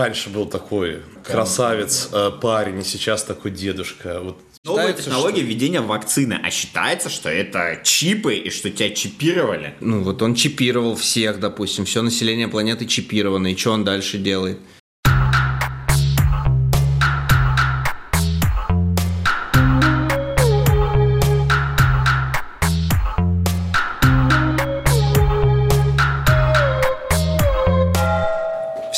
раньше 0.00 0.30
был 0.30 0.46
такой 0.46 1.02
красавец, 1.24 2.08
э, 2.12 2.30
парень, 2.40 2.80
и 2.80 2.84
сейчас 2.84 3.22
такой 3.22 3.50
дедушка. 3.50 4.20
Вот 4.20 4.38
Новая 4.64 4.88
считается, 4.88 5.04
технология 5.04 5.42
введения 5.42 5.80
вакцины, 5.80 6.38
а 6.42 6.50
считается, 6.50 7.08
что 7.08 7.28
это 7.28 7.80
чипы 7.82 8.34
и 8.34 8.50
что 8.50 8.70
тебя 8.70 8.90
чипировали. 8.90 9.74
Ну 9.80 10.02
вот 10.02 10.22
он 10.22 10.34
чипировал 10.34 10.96
всех, 10.96 11.40
допустим, 11.40 11.84
все 11.84 12.02
население 12.02 12.48
планеты 12.48 12.86
чипировано, 12.86 13.48
и 13.48 13.56
что 13.56 13.72
он 13.72 13.84
дальше 13.84 14.18
делает? 14.18 14.58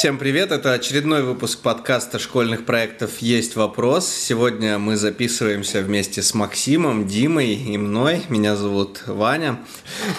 Всем 0.03 0.19
привет, 0.19 0.51
это 0.51 0.73
очередной 0.73 1.23
выпуск 1.23 1.61
подкаста 1.61 2.19
школьных 2.19 2.65
проектов 2.65 3.19
«Есть 3.19 3.55
вопрос». 3.55 4.09
Сегодня 4.09 4.77
мы 4.77 4.97
записываемся 4.97 5.81
вместе 5.81 6.23
с 6.23 6.35
Максимом, 6.35 7.07
Димой 7.07 7.55
и 7.55 7.79
мной. 7.79 8.23
Меня 8.29 8.57
зовут 8.57 9.05
Ваня. 9.07 9.61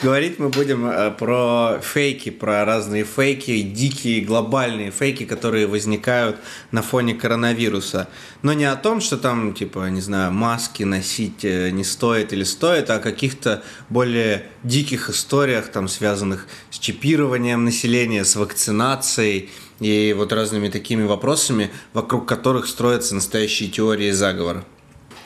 Говорить 0.02 0.40
мы 0.40 0.48
будем 0.48 0.86
э, 0.86 1.12
про 1.12 1.82
фейки, 1.82 2.30
про 2.32 2.64
разные 2.64 3.04
фейки, 3.04 3.60
дикие 3.60 4.22
глобальные 4.22 4.92
фейки, 4.92 5.26
которые 5.26 5.68
возникают 5.68 6.38
на 6.72 6.82
фоне 6.82 7.14
коронавируса. 7.14 8.08
Но 8.42 8.54
не 8.54 8.64
о 8.64 8.78
том, 8.78 9.02
что 9.02 9.18
там, 9.18 9.54
типа, 9.54 9.90
не 9.90 10.00
знаю, 10.00 10.32
маски 10.32 10.84
носить 10.84 11.44
э, 11.44 11.72
не 11.72 11.84
стоит 11.84 12.32
или 12.32 12.46
стоит, 12.46 12.90
а 12.90 12.96
о 12.96 13.00
каких-то 13.00 13.64
более 13.90 14.46
диких 14.64 15.10
историях, 15.10 15.68
там, 15.68 15.90
связанных 15.90 16.48
с 16.70 16.80
чипированием 16.80 17.66
населения, 17.66 18.24
с 18.24 18.38
вакцинацией– 18.38 19.50
и 19.84 20.14
вот 20.14 20.32
разными 20.32 20.70
такими 20.70 21.04
вопросами, 21.04 21.70
вокруг 21.94 22.28
которых 22.28 22.68
строятся 22.68 23.16
настоящие 23.16 23.70
теории 23.70 24.12
заговора. 24.12 24.64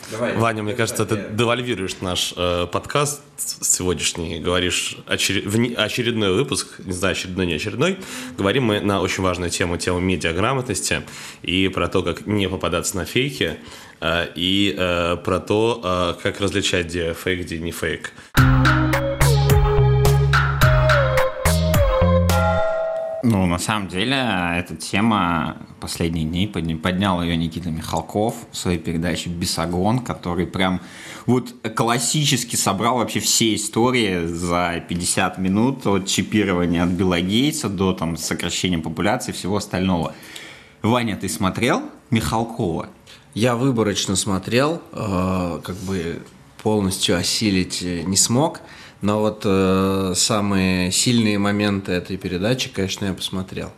Давай, 0.10 0.38
Ваня, 0.38 0.64
мне 0.64 0.74
кажется, 0.74 1.06
ты 1.06 1.22
девальвируешь 1.32 1.98
наш 2.00 2.34
э, 2.38 2.66
подкаст 2.72 3.22
сегодняшний, 3.36 4.40
говоришь 4.40 4.98
очер... 5.06 5.44
очередной 5.78 6.34
выпуск, 6.34 6.80
не 6.80 6.94
знаю, 6.94 7.12
очередной, 7.12 7.46
не 7.46 7.56
очередной. 7.56 7.98
Говорим 8.38 8.64
мы 8.64 8.80
на 8.80 9.02
очень 9.02 9.22
важную 9.22 9.50
тему, 9.50 9.78
тему 9.78 10.00
медиаграмотности 10.00 11.04
и 11.42 11.68
про 11.68 11.90
то, 11.90 12.04
как 12.04 12.26
не 12.26 12.48
попадаться 12.48 12.96
на 12.96 13.04
фейки, 13.04 13.58
э, 14.00 14.28
и 14.34 14.74
э, 14.78 15.18
про 15.18 15.40
то, 15.40 16.16
э, 16.18 16.22
как 16.24 16.40
различать, 16.40 16.86
где 16.86 17.14
фейк, 17.14 17.42
где 17.42 17.58
не 17.58 17.72
фейк. 17.72 18.14
Ну, 23.38 23.46
на 23.46 23.60
самом 23.60 23.88
деле, 23.88 24.16
эта 24.58 24.76
тема 24.76 25.58
последние 25.80 26.26
дни 26.26 26.48
поднял 26.76 27.22
ее 27.22 27.38
Никита 27.38 27.70
Михалков 27.70 28.34
в 28.52 28.58
своей 28.58 28.80
передаче 28.80 29.30
«Бесогон», 29.30 30.00
который 30.00 30.48
прям 30.48 30.82
вот 31.28 31.54
классически 31.76 32.56
собрал 32.56 32.98
вообще 32.98 33.20
все 33.20 33.54
истории 33.54 34.26
за 34.26 34.84
50 34.90 35.38
минут 35.38 35.86
от 35.86 36.08
чипирования 36.08 36.84
от 36.84 36.90
Билла 36.90 37.22
Гейтса 37.22 37.70
до 37.70 37.94
там 37.94 38.18
сокращения 38.18 38.80
популяции 38.80 39.32
и 39.32 39.36
всего 39.36 39.58
остального. 39.58 40.16
Ваня, 40.82 41.16
ты 41.16 41.30
смотрел 41.30 41.84
Михалкова? 42.10 42.90
Я 43.36 43.56
выборочно 43.56 44.16
смотрел, 44.16 44.82
э, 44.94 45.60
как 45.64 45.76
бы 45.76 46.24
полностью 46.64 47.16
осилить 47.16 47.84
не 47.84 48.18
смог– 48.18 48.62
но 49.02 49.20
вот 49.20 49.44
э, 49.46 50.14
самые 50.16 50.92
сильные 50.92 51.38
моменты 51.38 51.92
этой 51.92 52.18
передачи, 52.18 52.70
конечно, 52.70 53.06
я 53.06 53.14
посмотрел. 53.14 53.72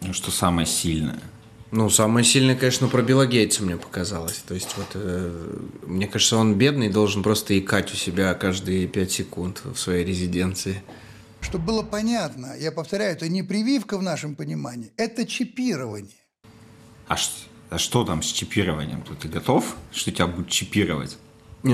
Ну, 0.00 0.12
что 0.12 0.30
самое 0.30 0.66
сильное? 0.66 1.20
Ну, 1.72 1.90
самое 1.90 2.24
сильное, 2.24 2.54
конечно, 2.54 2.88
про 2.88 3.02
Билла 3.02 3.26
Гейтса 3.26 3.62
мне 3.62 3.76
показалось. 3.76 4.42
То 4.46 4.54
есть, 4.54 4.74
вот, 4.76 4.86
э, 4.94 5.58
мне 5.86 6.06
кажется, 6.06 6.36
он 6.36 6.54
бедный, 6.54 6.88
должен 6.88 7.22
просто 7.22 7.58
икать 7.58 7.92
у 7.92 7.96
себя 7.96 8.32
каждые 8.34 8.86
пять 8.86 9.12
секунд 9.12 9.62
в 9.64 9.76
своей 9.76 10.04
резиденции. 10.04 10.82
Чтобы 11.40 11.64
было 11.64 11.82
понятно, 11.82 12.54
я 12.58 12.72
повторяю, 12.72 13.12
это 13.12 13.28
не 13.28 13.42
прививка 13.42 13.98
в 13.98 14.02
нашем 14.02 14.36
понимании, 14.36 14.90
это 14.96 15.26
чипирование. 15.26 16.16
А, 17.08 17.16
а 17.68 17.78
что 17.78 18.04
там 18.04 18.22
с 18.22 18.26
чипированием? 18.26 19.04
Ты 19.20 19.28
готов, 19.28 19.76
что 19.92 20.10
тебя 20.10 20.28
будут 20.28 20.48
чипировать? 20.48 21.18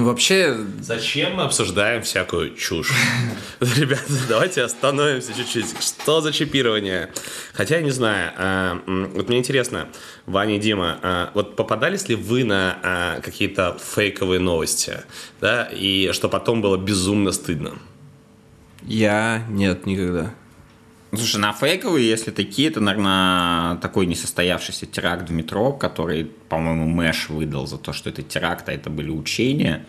Вообще... 0.00 0.56
Зачем 0.80 1.36
мы 1.36 1.42
обсуждаем 1.42 2.02
всякую 2.02 2.54
чушь? 2.54 2.92
Ребята, 3.60 4.04
давайте 4.28 4.62
остановимся 4.62 5.34
чуть-чуть. 5.34 5.66
Что 5.80 6.20
за 6.20 6.32
чипирование? 6.32 7.10
Хотя 7.52 7.76
я 7.76 7.82
не 7.82 7.90
знаю. 7.90 8.32
А, 8.36 8.80
вот 8.86 9.28
мне 9.28 9.38
интересно, 9.38 9.88
Ваня 10.24 10.56
и 10.56 10.58
Дима, 10.58 10.98
а, 11.02 11.30
вот 11.34 11.56
попадались 11.56 12.08
ли 12.08 12.14
вы 12.14 12.44
на 12.44 12.78
а, 12.82 13.20
какие-то 13.20 13.78
фейковые 13.78 14.40
новости? 14.40 15.00
Да, 15.40 15.64
и 15.64 16.12
что 16.12 16.28
потом 16.28 16.62
было 16.62 16.76
безумно 16.78 17.32
стыдно? 17.32 17.74
Я 18.82 19.44
нет, 19.50 19.84
никогда. 19.84 20.34
Слушай, 21.14 21.40
на 21.40 21.52
фейковые, 21.52 22.08
если 22.08 22.30
такие, 22.30 22.70
это, 22.70 22.80
наверное, 22.80 23.76
такой 23.76 24.06
несостоявшийся 24.06 24.86
теракт 24.86 25.28
в 25.28 25.32
метро, 25.32 25.72
который, 25.72 26.24
по-моему, 26.48 26.86
Мэш 26.86 27.28
выдал 27.28 27.66
за 27.66 27.76
то, 27.76 27.92
что 27.92 28.08
это 28.08 28.22
теракт, 28.22 28.66
а 28.70 28.72
это 28.72 28.88
были 28.88 29.10
учения 29.10 29.84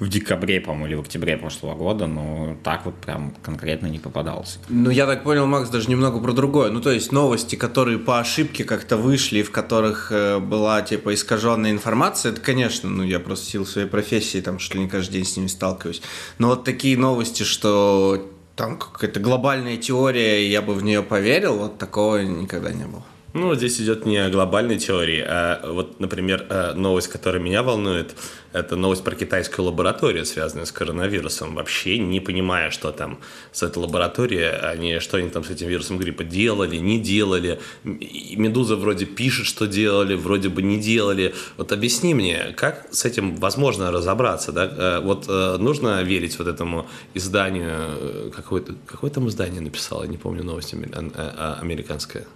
в 0.00 0.08
декабре, 0.08 0.60
по-моему, 0.60 0.86
или 0.86 0.94
в 0.96 1.02
октябре 1.02 1.36
прошлого 1.36 1.76
года, 1.76 2.08
но 2.08 2.56
так 2.64 2.84
вот 2.84 2.96
прям 2.96 3.32
конкретно 3.42 3.86
не 3.86 4.00
попадался. 4.00 4.58
Ну, 4.68 4.90
я 4.90 5.06
так 5.06 5.22
понял, 5.22 5.46
Макс, 5.46 5.70
даже 5.70 5.88
немного 5.88 6.18
про 6.18 6.32
другое. 6.32 6.72
Ну, 6.72 6.80
то 6.80 6.90
есть 6.90 7.12
новости, 7.12 7.54
которые 7.54 8.00
по 8.00 8.18
ошибке 8.18 8.64
как-то 8.64 8.96
вышли, 8.96 9.42
в 9.42 9.52
которых 9.52 10.10
э, 10.10 10.40
была, 10.40 10.82
типа, 10.82 11.14
искаженная 11.14 11.70
информация, 11.70 12.32
это, 12.32 12.40
конечно, 12.40 12.90
ну, 12.90 13.04
я 13.04 13.20
просто 13.20 13.46
в 13.46 13.48
силу 13.50 13.64
своей 13.64 13.86
профессии, 13.86 14.40
там, 14.40 14.58
что 14.58 14.78
ли, 14.78 14.84
не 14.84 14.88
каждый 14.88 15.12
день 15.12 15.24
с 15.24 15.36
ними 15.36 15.46
сталкиваюсь. 15.46 16.02
Но 16.38 16.48
вот 16.48 16.64
такие 16.64 16.98
новости, 16.98 17.44
что 17.44 18.28
там 18.62 18.78
какая-то 18.78 19.18
глобальная 19.18 19.76
теория, 19.76 20.46
и 20.46 20.48
я 20.48 20.62
бы 20.62 20.74
в 20.74 20.84
нее 20.84 21.02
поверил, 21.02 21.58
вот 21.58 21.78
такого 21.78 22.18
никогда 22.18 22.70
не 22.70 22.84
было. 22.84 23.02
Ну, 23.34 23.54
здесь 23.54 23.80
идет 23.80 24.04
не 24.04 24.18
о 24.18 24.28
глобальной 24.28 24.78
теории, 24.78 25.24
а 25.26 25.66
вот, 25.66 26.00
например, 26.00 26.44
э, 26.50 26.74
новость, 26.74 27.08
которая 27.08 27.40
меня 27.40 27.62
волнует, 27.62 28.14
это 28.52 28.76
новость 28.76 29.02
про 29.04 29.14
китайскую 29.14 29.64
лабораторию, 29.64 30.26
связанную 30.26 30.66
с 30.66 30.72
коронавирусом. 30.72 31.54
Вообще 31.54 31.96
не 31.96 32.20
понимая, 32.20 32.70
что 32.70 32.92
там 32.92 33.20
с 33.50 33.62
этой 33.62 33.78
лабораторией, 33.78 34.54
они, 34.58 34.98
что 34.98 35.16
они 35.16 35.30
там 35.30 35.44
с 35.44 35.50
этим 35.50 35.68
вирусом 35.68 35.96
гриппа 35.96 36.24
делали, 36.24 36.76
не 36.76 37.00
делали. 37.00 37.58
Медуза 37.84 38.76
вроде 38.76 39.06
пишет, 39.06 39.46
что 39.46 39.66
делали, 39.66 40.14
вроде 40.14 40.50
бы 40.50 40.60
не 40.60 40.78
делали. 40.78 41.34
Вот 41.56 41.72
объясни 41.72 42.12
мне, 42.12 42.52
как 42.54 42.86
с 42.90 43.06
этим 43.06 43.36
возможно 43.36 43.90
разобраться? 43.90 44.52
Да? 44.52 44.66
Э, 44.66 45.00
вот 45.00 45.24
э, 45.26 45.56
нужно 45.56 46.02
верить 46.02 46.38
вот 46.38 46.48
этому 46.48 46.86
изданию, 47.14 48.30
какое-то, 48.36 48.74
какое 48.84 49.10
там 49.10 49.26
издание 49.28 49.62
написало, 49.62 50.04
не 50.04 50.18
помню 50.18 50.44
новость 50.44 50.74
американская. 50.74 52.26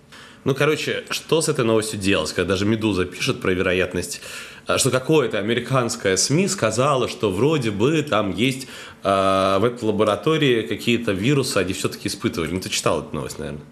Ну, 0.47 0.55
короче, 0.55 1.03
что 1.11 1.43
с 1.43 1.49
этой 1.49 1.65
новостью 1.65 1.99
делать, 1.99 2.33
когда 2.33 2.51
даже 2.51 2.67
«Медуза» 2.67 3.05
пишет 3.05 3.41
про 3.41 3.51
вероятность, 3.51 4.21
э, 4.69 4.79
что 4.79 4.93
какое-то 4.93 5.41
американское 5.41 6.17
СМИ 6.17 6.47
сказала, 6.47 7.09
что 7.09 7.33
вроде 7.33 7.73
бы 7.73 8.01
там 8.03 8.33
есть 8.33 8.69
э, 9.03 9.59
в 9.61 9.65
этой 9.65 9.85
лаборатории 9.85 10.63
какие-то 10.63 11.11
вирусы, 11.11 11.57
они 11.57 11.73
все-таки 11.73 12.07
испытывали. 12.07 12.53
Ну, 12.53 12.61
ты 12.61 12.69
читал 12.69 13.01
эту 13.01 13.17
новость, 13.17 13.41
наверное. 13.41 13.63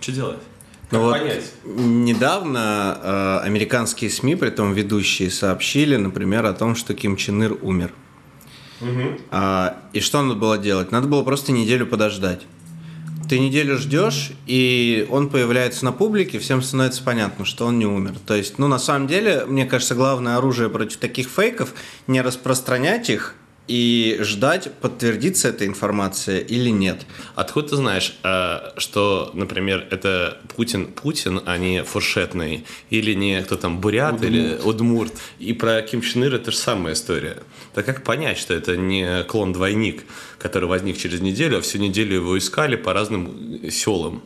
Что 0.00 0.12
делать? 0.12 0.38
Ну 0.90 1.00
вот 1.00 1.18
недавно 1.64 2.98
э, 3.02 3.38
американские 3.46 4.10
СМИ, 4.10 4.36
при 4.36 4.48
этом 4.48 4.74
ведущие, 4.74 5.30
сообщили, 5.30 5.96
например, 5.96 6.44
о 6.44 6.52
том, 6.52 6.76
что 6.76 6.92
Ким 6.92 7.16
Чен 7.16 7.42
Ир 7.42 7.56
умер. 7.62 7.94
Угу. 8.82 9.20
А, 9.30 9.78
и 9.94 10.00
что 10.00 10.20
надо 10.20 10.38
было 10.38 10.58
делать? 10.58 10.92
Надо 10.92 11.08
было 11.08 11.22
просто 11.22 11.52
неделю 11.52 11.86
подождать. 11.86 12.42
Ты 13.28 13.38
неделю 13.40 13.76
ждешь, 13.76 14.32
и 14.46 15.06
он 15.10 15.28
появляется 15.28 15.84
на 15.84 15.92
публике, 15.92 16.38
всем 16.38 16.62
становится 16.62 17.02
понятно, 17.02 17.44
что 17.44 17.66
он 17.66 17.78
не 17.78 17.84
умер. 17.84 18.14
То 18.26 18.34
есть, 18.34 18.58
ну, 18.58 18.68
на 18.68 18.78
самом 18.78 19.06
деле, 19.06 19.44
мне 19.46 19.66
кажется, 19.66 19.94
главное 19.94 20.36
оружие 20.36 20.70
против 20.70 20.96
таких 20.96 21.28
фейков 21.28 21.74
не 22.06 22.22
распространять 22.22 23.10
их, 23.10 23.34
и 23.68 24.18
ждать, 24.20 24.72
подтвердится 24.80 25.48
эта 25.48 25.66
информация 25.66 26.40
или 26.40 26.70
нет. 26.70 27.06
Откуда 27.34 27.68
ты 27.68 27.76
знаешь, 27.76 28.16
э, 28.24 28.72
что, 28.78 29.30
например, 29.34 29.86
это 29.90 30.38
Путин 30.56 30.86
Путин, 30.86 31.42
а 31.44 31.58
не 31.58 31.84
фуршетный, 31.84 32.64
или 32.90 33.14
не 33.14 33.42
кто 33.42 33.56
там, 33.56 33.80
Бурят 33.80 34.14
Удмурт. 34.14 34.32
или 34.32 34.58
Удмурт. 34.64 35.12
И 35.38 35.52
про 35.52 35.82
Ким 35.82 36.00
Чен 36.00 36.24
Ир 36.24 36.34
это 36.34 36.50
же 36.50 36.56
самая 36.56 36.94
история. 36.94 37.36
Так 37.74 37.84
как 37.86 38.02
понять, 38.02 38.38
что 38.38 38.54
это 38.54 38.76
не 38.76 39.22
клон-двойник, 39.24 40.04
который 40.38 40.68
возник 40.68 40.96
через 40.98 41.20
неделю, 41.20 41.58
а 41.58 41.60
всю 41.60 41.78
неделю 41.78 42.16
его 42.16 42.38
искали 42.38 42.76
по 42.76 42.92
разным 42.92 43.70
селам? 43.70 44.22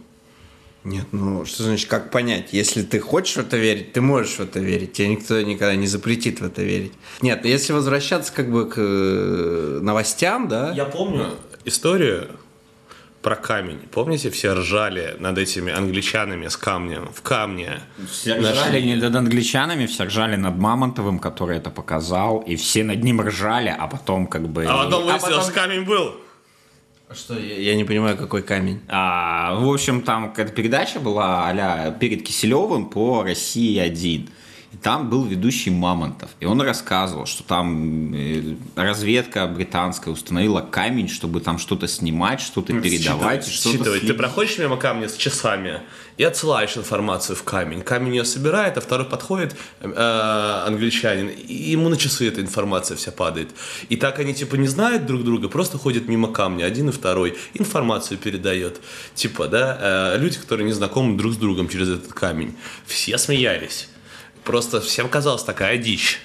Нет, 0.85 1.07
ну 1.13 1.45
что 1.45 1.63
значит, 1.63 1.89
как 1.89 2.11
понять? 2.11 2.53
Если 2.53 2.83
ты 2.83 2.99
хочешь 2.99 3.37
в 3.37 3.41
это 3.41 3.57
верить, 3.57 3.93
ты 3.93 4.01
можешь 4.01 4.37
в 4.37 4.41
это 4.41 4.59
верить. 4.59 4.93
Тебе 4.95 5.09
никто 5.09 5.41
никогда 5.41 5.77
не 5.77 5.87
запретит 5.87 6.41
в 6.41 6.45
это 6.45 6.63
верить. 6.63 6.93
Нет, 7.21 7.45
если 7.45 7.73
возвращаться 7.73 8.33
как 8.33 8.51
бы 8.51 8.69
к 8.69 8.75
э, 8.79 9.79
новостям, 9.81 10.49
да? 10.49 10.73
Я 10.73 10.85
помню 10.85 11.27
историю 11.65 12.31
про 13.23 13.37
камень. 13.37 13.79
Помните, 13.93 14.31
все 14.31 14.53
ржали 14.53 15.17
над 15.21 15.39
этими 15.39 15.73
англичанами 15.73 16.49
с 16.49 16.57
камнем 16.57 17.09
в 17.15 17.23
камне. 17.23 17.81
Все 18.11 18.35
ржали 18.35 18.81
не 18.81 18.97
над 18.97 19.15
англичанами, 19.15 19.87
все 19.87 20.05
ржали 20.05 20.37
над 20.37 20.57
Мамонтовым, 20.57 21.21
который 21.21 21.59
это 21.59 21.71
показал, 21.71 22.41
и 22.41 22.57
все 22.57 22.83
над 22.83 23.05
ним 23.05 23.21
ржали, 23.21 23.75
а 23.77 23.87
потом 23.87 24.27
как 24.27 24.49
бы... 24.49 24.65
А 24.65 24.85
потом 24.85 25.09
а 25.09 25.13
выяснилось, 25.13 25.47
потом- 25.47 25.55
камень 25.55 25.85
был. 25.85 26.17
Что, 27.15 27.39
я, 27.39 27.59
я 27.59 27.75
не 27.75 27.85
понимаю, 27.85 28.17
какой 28.17 28.43
камень. 28.43 28.81
А, 28.89 29.55
в 29.55 29.69
общем, 29.69 30.03
там 30.03 30.31
какая-то 30.31 30.53
передача 30.53 31.01
была 31.01 31.49
а 31.49 31.91
перед 31.93 32.23
Киселевым 32.23 32.87
по 32.87 33.23
России-1. 33.23 34.29
И 34.73 34.77
там 34.77 35.11
был 35.11 35.27
ведущий 35.27 35.71
Мамонтов. 35.71 36.31
И 36.41 36.47
он 36.47 36.61
рассказывал, 36.63 37.27
что 37.27 37.43
там 37.43 38.15
э, 38.15 38.57
разведка 38.75 39.47
британская 39.47 40.11
установила 40.11 40.63
камень, 40.63 41.09
чтобы 41.09 41.41
там 41.41 41.59
что-то 41.59 41.87
снимать, 41.87 42.41
что-то 42.41 42.73
передавать. 42.81 43.47
и 43.47 43.51
что-то 43.51 43.79
Считывать. 43.79 44.07
Ты 44.07 44.15
проходишь 44.15 44.57
мимо 44.57 44.79
камня 44.79 45.11
с 45.11 45.17
часами 45.17 45.83
и 46.17 46.25
отсылаешь 46.25 46.79
информацию 46.79 47.37
в 47.37 47.43
камень. 47.43 47.83
Камень 47.83 48.17
ее 48.17 48.25
собирает, 48.25 48.79
а 48.79 48.81
второй 48.81 49.07
подходит, 49.07 49.55
э, 49.81 50.65
англичанин, 50.67 51.29
и 51.29 51.55
ему 51.55 51.91
на 51.91 51.99
часы 51.99 52.29
эта 52.29 52.41
информация 52.41 52.97
вся 52.97 53.13
падает. 53.13 53.51
И 53.91 53.97
так 53.97 54.19
они 54.21 54.33
типа 54.33 54.55
не 54.57 54.69
знают 54.69 55.05
друг 55.05 55.23
друга, 55.23 55.51
просто 55.51 55.77
ходят 55.77 56.09
мимо 56.09 56.33
камня, 56.33 56.65
один 56.65 56.89
и 56.89 56.93
второй, 56.93 57.37
информацию 57.53 58.17
передает. 58.17 58.81
Типа, 59.15 59.49
да, 59.49 60.15
э, 60.15 60.19
люди, 60.19 60.39
которые 60.39 60.65
не 60.65 60.73
знакомы 60.73 61.19
друг 61.19 61.35
с 61.35 61.37
другом 61.37 61.69
через 61.69 61.91
этот 61.91 62.15
камень. 62.15 62.55
Все 62.87 63.19
смеялись. 63.19 63.89
Просто 64.45 64.81
всем 64.81 65.09
казалось 65.09 65.45
такая 65.45 65.79
дичь. 65.79 66.21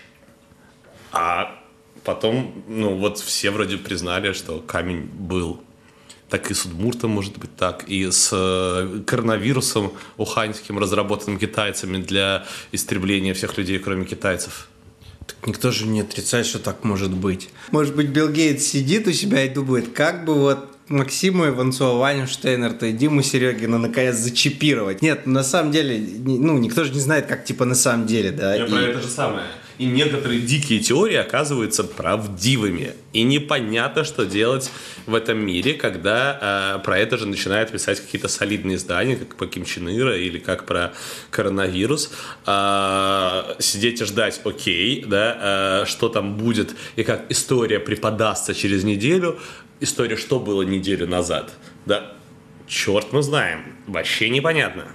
А 1.12 1.60
потом, 2.04 2.64
ну 2.68 2.96
вот 2.96 3.20
все 3.20 3.52
вроде 3.52 3.78
признали, 3.78 4.34
что 4.34 4.60
камень 4.60 5.04
был. 5.06 5.62
Так 6.30 6.52
и 6.52 6.54
с 6.54 6.66
Удмуртом 6.66 7.12
может 7.12 7.38
быть 7.38 7.56
так, 7.56 7.86
и 7.88 8.12
с 8.12 8.32
э, 8.34 9.02
коронавирусом 9.06 9.94
уханьским, 10.18 10.78
разработанным 10.78 11.40
китайцами 11.40 11.98
для 12.02 12.46
истребления 12.74 13.34
всех 13.34 13.58
людей, 13.58 13.80
кроме 13.80 14.06
китайцев. 14.06 14.68
Так 15.26 15.48
никто 15.48 15.72
же 15.72 15.86
не 15.86 16.02
отрицает, 16.02 16.46
что 16.46 16.60
так 16.60 16.84
может 16.84 17.12
быть. 17.12 17.50
Может 17.72 17.96
быть, 17.96 18.08
Билл 18.08 18.30
Гейтс 18.30 18.66
сидит 18.66 19.08
у 19.08 19.14
себя 19.14 19.46
и 19.46 19.50
думает, 19.50 19.94
как 19.94 20.26
бы 20.26 20.34
вот 20.34 20.77
Максиму 20.90 21.48
Иванцова, 21.48 21.98
Ваню 22.00 22.28
Штейнерта 22.28 22.86
и 22.88 22.94
Диму 22.94 23.22
Серегина 23.22 23.78
наконец 23.78 24.16
зачипировать. 24.16 25.02
Нет, 25.02 25.26
на 25.28 25.44
самом 25.44 25.72
деле, 25.72 26.02
ну, 26.26 26.58
никто 26.58 26.84
же 26.84 26.94
не 26.94 27.00
знает, 27.00 27.26
как 27.26 27.44
типа 27.46 27.66
на 27.66 27.76
самом 27.76 28.08
деле, 28.08 28.32
да. 28.32 28.56
Я 28.56 28.66
и- 28.66 28.70
про 28.70 28.80
это 28.82 29.02
же 29.02 29.08
самое. 29.08 29.44
И 29.78 29.86
некоторые 29.86 30.42
дикие 30.42 30.80
теории 30.80 31.18
оказываются 31.18 31.84
правдивыми. 31.84 32.94
И 33.14 33.22
непонятно, 33.22 34.04
что 34.04 34.26
делать 34.26 34.72
в 35.06 35.14
этом 35.14 35.38
мире, 35.38 35.76
когда 35.76 36.78
э, 36.80 36.84
про 36.84 36.98
это 36.98 37.18
же 37.18 37.28
начинают 37.28 37.72
писать 37.72 38.00
какие-то 38.00 38.28
солидные 38.28 38.78
издания, 38.78 39.16
как 39.16 39.36
по 39.36 39.46
Ким 39.46 39.66
Чен 39.66 39.88
Ира 39.88 40.18
или 40.18 40.40
как 40.40 40.66
про 40.66 40.94
коронавирус. 41.30 42.12
А, 42.46 43.56
сидеть 43.60 44.02
и 44.02 44.06
ждать, 44.06 44.42
окей, 44.44 45.04
да, 45.06 45.84
э, 45.84 45.86
что 45.86 46.10
там 46.10 46.38
будет 46.38 46.76
и 46.96 47.04
как 47.04 47.26
история 47.30 47.80
преподастся 47.80 48.56
через 48.56 48.84
неделю. 48.84 49.40
История, 49.80 50.18
что 50.18 50.40
было 50.40 50.64
неделю 50.64 51.08
назад. 51.08 51.54
Да, 51.86 52.14
черт 52.68 53.14
мы 53.14 53.22
знаем. 53.22 53.76
Вообще 53.86 54.30
непонятно. 54.30 54.88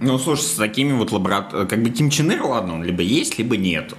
Ну, 0.00 0.18
слушай, 0.18 0.42
с 0.42 0.54
такими 0.54 0.92
вот 0.92 1.12
лабораториями... 1.12 1.68
Как 1.68 1.82
бы 1.82 1.90
Ким 1.90 2.08
Чен 2.08 2.32
Ир, 2.32 2.42
ладно, 2.42 2.74
он 2.74 2.84
либо 2.84 3.02
есть, 3.02 3.38
либо 3.38 3.56
нету. 3.56 3.96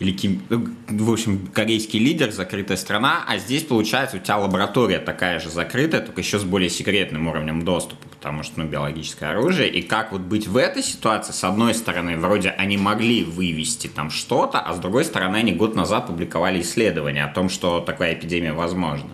Или 0.00 0.10
Ким... 0.10 0.42
ну, 0.48 0.66
В 0.88 1.12
общем, 1.12 1.46
корейский 1.52 2.00
лидер, 2.00 2.32
закрытая 2.32 2.76
страна, 2.76 3.22
а 3.28 3.38
здесь, 3.38 3.62
получается, 3.62 4.16
у 4.16 4.20
тебя 4.20 4.38
лаборатория 4.38 4.98
такая 4.98 5.38
же 5.38 5.48
закрытая, 5.48 6.00
только 6.00 6.20
еще 6.20 6.40
с 6.40 6.42
более 6.42 6.68
секретным 6.68 7.28
уровнем 7.28 7.64
доступа, 7.64 8.08
потому 8.08 8.42
что, 8.42 8.58
ну, 8.58 8.66
биологическое 8.66 9.30
оружие. 9.30 9.70
И 9.70 9.82
как 9.82 10.10
вот 10.10 10.22
быть 10.22 10.48
в 10.48 10.56
этой 10.56 10.82
ситуации? 10.82 11.32
С 11.32 11.44
одной 11.44 11.74
стороны, 11.74 12.16
вроде 12.16 12.50
они 12.50 12.76
могли 12.76 13.22
вывести 13.22 13.86
там 13.86 14.10
что-то, 14.10 14.58
а 14.58 14.74
с 14.74 14.80
другой 14.80 15.04
стороны, 15.04 15.36
они 15.36 15.52
год 15.52 15.76
назад 15.76 16.08
публиковали 16.08 16.60
исследование 16.60 17.24
о 17.24 17.32
том, 17.32 17.50
что 17.50 17.80
такая 17.80 18.14
эпидемия 18.14 18.52
возможна. 18.52 19.10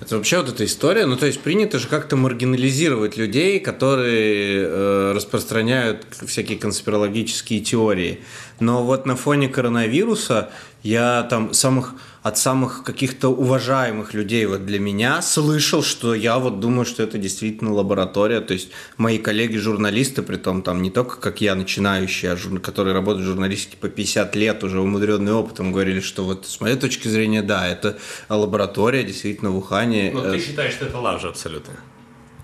Это 0.00 0.16
вообще 0.16 0.38
вот 0.38 0.48
эта 0.48 0.64
история, 0.64 1.04
ну 1.04 1.16
то 1.16 1.26
есть 1.26 1.40
принято 1.40 1.78
же 1.78 1.86
как-то 1.86 2.16
маргинализировать 2.16 3.18
людей, 3.18 3.60
которые 3.60 4.64
э, 4.64 5.12
распространяют 5.14 6.06
всякие 6.26 6.58
конспирологические 6.58 7.60
теории. 7.60 8.20
Но 8.60 8.82
вот 8.82 9.04
на 9.04 9.14
фоне 9.14 9.48
коронавируса 9.48 10.50
я 10.82 11.22
там 11.24 11.52
самых 11.52 11.94
от 12.22 12.36
самых 12.36 12.82
каких-то 12.84 13.28
уважаемых 13.28 14.12
людей 14.12 14.44
вот 14.44 14.66
для 14.66 14.78
меня 14.78 15.22
слышал, 15.22 15.82
что 15.82 16.14
я 16.14 16.38
вот 16.38 16.60
думаю, 16.60 16.84
что 16.84 17.02
это 17.02 17.16
действительно 17.16 17.72
лаборатория. 17.72 18.40
То 18.40 18.52
есть 18.52 18.68
мои 18.98 19.16
коллеги-журналисты, 19.18 20.20
при 20.22 20.36
том 20.36 20.62
там 20.62 20.82
не 20.82 20.90
только 20.90 21.16
как 21.16 21.40
я 21.40 21.54
начинающий, 21.54 22.30
а 22.30 22.36
жур- 22.36 22.60
которые 22.60 22.92
работают 22.92 23.24
в 23.24 23.28
журналистике 23.30 23.78
по 23.78 23.88
50 23.88 24.36
лет, 24.36 24.62
уже 24.62 24.80
умудренные 24.80 25.32
опытом, 25.34 25.72
говорили, 25.72 26.00
что 26.00 26.24
вот 26.24 26.46
с 26.46 26.60
моей 26.60 26.76
точки 26.76 27.08
зрения, 27.08 27.42
да, 27.42 27.66
это 27.66 27.96
лаборатория 28.28 29.02
действительно 29.02 29.50
в 29.52 29.56
Ухане. 29.56 30.10
Но 30.12 30.26
Э, 30.26 30.32
ты 30.32 30.40
считаешь, 30.44 30.74
что 30.74 30.84
это 30.86 30.98
лажа 30.98 31.28
абсолютно? 31.28 31.72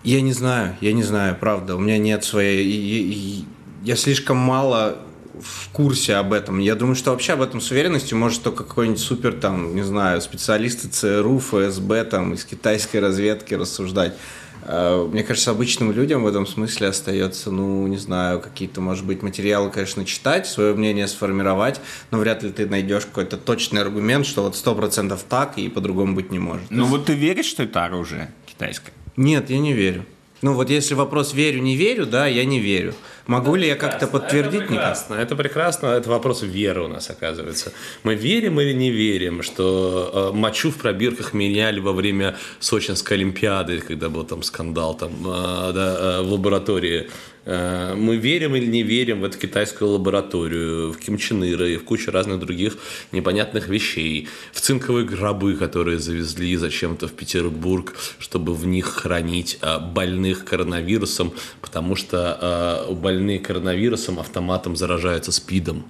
Я 0.04 0.22
не 0.22 0.32
знаю, 0.32 0.76
я 0.80 0.92
не 0.94 1.02
знаю, 1.02 1.36
правда. 1.38 1.76
У 1.76 1.80
меня 1.80 1.98
нет 1.98 2.24
своей... 2.24 3.44
Я 3.82 3.96
слишком 3.96 4.36
мало 4.38 4.96
в 5.40 5.70
курсе 5.72 6.14
об 6.14 6.32
этом. 6.32 6.58
Я 6.58 6.74
думаю, 6.74 6.96
что 6.96 7.10
вообще 7.10 7.34
об 7.34 7.42
этом 7.42 7.60
с 7.60 7.70
уверенностью 7.70 8.18
может 8.18 8.42
только 8.42 8.64
какой-нибудь 8.64 9.00
супер, 9.00 9.32
там, 9.32 9.74
не 9.74 9.82
знаю, 9.82 10.20
специалисты 10.20 10.88
ЦРУ, 10.88 11.38
ФСБ, 11.38 12.04
там, 12.04 12.34
из 12.34 12.44
китайской 12.44 12.98
разведки 12.98 13.54
рассуждать. 13.54 14.14
Э, 14.62 15.06
Мне 15.10 15.22
кажется, 15.22 15.50
обычным 15.50 15.92
людям 15.92 16.22
в 16.24 16.26
этом 16.26 16.46
смысле 16.46 16.88
остается, 16.88 17.50
ну, 17.50 17.86
не 17.86 17.98
знаю, 17.98 18.40
какие-то, 18.40 18.80
может 18.80 19.04
быть, 19.04 19.22
материалы, 19.22 19.70
конечно, 19.70 20.04
читать, 20.04 20.46
свое 20.46 20.74
мнение 20.74 21.06
сформировать, 21.06 21.80
но 22.10 22.18
вряд 22.18 22.42
ли 22.42 22.50
ты 22.50 22.66
найдешь 22.66 23.06
какой-то 23.06 23.36
точный 23.36 23.82
аргумент, 23.82 24.26
что 24.26 24.42
вот 24.42 24.56
сто 24.56 24.74
процентов 24.74 25.24
так 25.28 25.58
и 25.58 25.68
по-другому 25.68 26.14
быть 26.14 26.30
не 26.30 26.38
может. 26.38 26.66
Ну 26.70 26.84
вот 26.86 27.06
ты 27.06 27.14
веришь, 27.14 27.46
что 27.46 27.62
это 27.62 27.84
оружие 27.84 28.30
китайское? 28.46 28.92
Нет, 29.16 29.50
я 29.50 29.58
не 29.58 29.72
верю. 29.72 30.04
Ну 30.42 30.52
вот 30.52 30.68
если 30.68 30.94
вопрос 30.94 31.32
верю, 31.32 31.62
не 31.62 31.76
верю, 31.76 32.06
да, 32.06 32.26
я 32.26 32.44
не 32.44 32.60
верю. 32.60 32.94
Могу 33.26 33.56
ли 33.56 33.66
я 33.66 33.74
как-то 33.76 34.06
подтвердить? 34.06 34.62
Это 34.62 34.72
Никак. 34.72 34.84
прекрасно, 34.84 35.14
это 35.14 35.36
прекрасно, 35.36 35.86
это 35.88 36.10
вопрос 36.10 36.42
веры 36.42 36.84
у 36.84 36.88
нас 36.88 37.10
оказывается. 37.10 37.72
Мы 38.04 38.14
верим 38.14 38.60
или 38.60 38.72
не 38.72 38.90
верим, 38.90 39.42
что 39.42 40.30
э, 40.32 40.36
мочу 40.36 40.70
в 40.70 40.76
пробирках 40.76 41.32
меняли 41.34 41.80
во 41.80 41.92
время 41.92 42.36
Сочинской 42.60 43.16
Олимпиады, 43.16 43.80
когда 43.80 44.08
был 44.08 44.24
там 44.24 44.42
скандал 44.42 44.94
там, 44.94 45.10
э, 45.10 45.72
да, 45.72 45.96
э, 45.98 46.22
в 46.22 46.32
лаборатории. 46.32 47.08
Э, 47.46 47.94
мы 47.96 48.16
верим 48.16 48.56
или 48.56 48.66
не 48.66 48.82
верим 48.82 49.20
в 49.20 49.24
эту 49.24 49.38
китайскую 49.38 49.92
лабораторию, 49.92 50.92
в 50.92 50.98
Ким 50.98 51.16
Чен 51.16 51.44
Ира 51.44 51.66
и 51.66 51.76
в 51.76 51.84
кучу 51.84 52.10
разных 52.10 52.40
других 52.40 52.76
непонятных 53.12 53.68
вещей, 53.68 54.28
в 54.52 54.60
цинковые 54.60 55.06
гробы, 55.06 55.54
которые 55.54 55.98
завезли 55.98 56.56
зачем-то 56.56 57.06
в 57.06 57.12
Петербург, 57.12 57.94
чтобы 58.18 58.52
в 58.52 58.66
них 58.66 58.86
хранить 58.86 59.58
э, 59.62 59.78
больных 59.78 60.44
коронавирусом, 60.44 61.32
потому 61.62 61.94
что 61.94 62.86
э, 62.88 62.92
больные 63.16 63.38
коронавирусом 63.40 64.20
автоматом 64.20 64.76
заражаются 64.76 65.32
СПИДом 65.32 65.86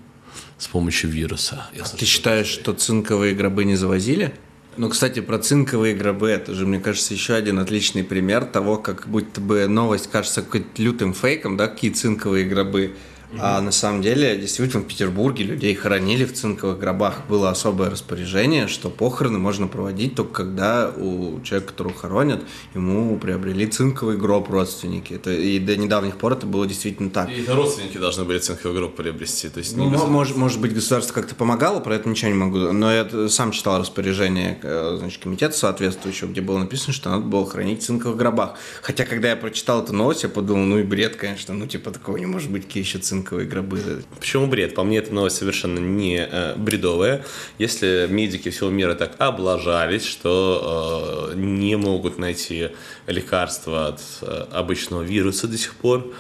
с 0.59 0.69
помощью 0.69 1.11
вируса. 1.11 1.67
Я 1.75 1.83
Ты 1.83 2.05
считаешь, 2.05 2.47
что 2.47 2.73
цинковые 2.73 3.35
гробы 3.35 3.65
не 3.65 3.75
завозили? 3.75 4.33
Ну, 4.77 4.89
кстати, 4.91 5.21
про 5.21 5.39
цинковые 5.39 5.97
гробы, 5.97 6.29
это 6.29 6.55
же, 6.55 6.67
мне 6.67 6.79
кажется, 6.79 7.15
еще 7.15 7.35
один 7.35 7.59
отличный 7.59 8.05
пример 8.05 8.45
того, 8.45 8.77
как 8.77 9.09
будто 9.09 9.41
бы 9.41 9.67
новость 9.67 10.09
кажется 10.09 10.43
какой-то 10.43 10.81
лютым 10.81 11.15
фейком, 11.15 11.57
да, 11.57 11.67
какие 11.67 11.91
цинковые 11.91 12.45
гробы. 12.45 12.95
А 13.39 13.61
на 13.61 13.73
самом 13.73 14.03
деле, 14.03 14.37
действительно, 14.37 14.83
в 14.83 14.87
Петербурге 14.87 15.45
людей 15.45 15.75
хоронили 15.75 16.25
в 16.25 16.33
цинковых 16.33 16.79
гробах. 16.79 17.23
Было 17.29 17.51
особое 17.51 17.91
распоряжение, 17.91 18.69
что 18.69 18.89
похороны 18.89 19.39
можно 19.39 19.67
проводить 19.67 20.15
только 20.15 20.33
когда 20.33 20.93
у 20.97 21.41
человека, 21.43 21.73
которого 21.73 21.95
хоронят, 21.95 22.43
ему 22.75 23.19
приобрели 23.19 23.67
цинковый 23.67 24.17
гроб 24.17 24.49
родственники. 24.49 25.15
Это, 25.15 25.33
и 25.33 25.59
до 25.59 25.77
недавних 25.77 26.17
пор 26.17 26.35
это 26.35 26.47
было 26.47 26.67
действительно 26.67 27.11
так. 27.11 27.29
И 27.31 27.45
родственники 27.49 27.99
должны 27.99 28.25
были 28.25 28.39
цинковый 28.39 28.79
гроб 28.79 28.95
приобрести. 28.95 29.49
То 29.49 29.59
есть 29.59 29.77
Ну, 29.77 29.91
может, 30.07 30.37
может 30.37 30.61
быть, 30.61 30.73
государство 30.73 31.13
как-то 31.13 31.35
помогало, 31.35 31.81
про 31.81 31.97
это 31.97 32.09
ничего 32.09 32.31
не 32.31 32.37
могу. 32.37 32.59
Но 32.73 32.93
я 32.93 33.29
сам 33.29 33.51
читал 33.51 33.81
распоряжение 33.81 34.59
значит, 34.99 35.23
комитета 35.23 35.57
соответствующего, 35.57 36.29
где 36.29 36.41
было 36.41 36.59
написано, 36.59 36.93
что 36.93 37.11
надо 37.11 37.25
было 37.25 37.45
хранить 37.45 37.83
в 37.83 37.87
цинковых 37.87 38.17
гробах. 38.17 38.55
Хотя, 38.83 39.05
когда 39.05 39.31
я 39.31 39.37
прочитал 39.37 39.83
эту 39.83 39.93
новость, 39.93 40.23
я 40.23 40.29
подумал, 40.29 40.65
ну 40.65 40.79
и 40.79 40.85
бред, 40.85 41.17
конечно, 41.17 41.55
ну 41.55 41.67
типа 41.67 41.91
такого 41.91 42.17
не 42.17 42.27
может 42.27 42.51
быть, 42.51 42.67
какие 42.67 42.85
еще 42.85 42.99
цинковые 42.99 43.16
гробы. 43.23 44.03
Почему 44.19 44.47
бред? 44.47 44.75
По 44.75 44.83
мне, 44.85 44.99
эта 44.99 45.13
новость 45.15 45.37
совершенно 45.37 45.79
не 45.79 46.19
э, 46.19 46.55
бредовая. 46.57 47.25
Если 47.59 48.07
медики 48.11 48.51
всего 48.51 48.71
мира 48.71 48.95
так 48.95 49.15
облажались, 49.19 50.05
что 50.05 51.31
э, 51.33 51.37
не 51.37 51.77
могут 51.77 52.19
найти 52.19 52.71
лекарства 53.07 53.89
от 53.89 54.01
э, 54.23 54.47
обычного 54.53 55.03
вируса 55.03 55.47
до 55.49 55.57
сих 55.59 55.75
пор, 55.75 56.13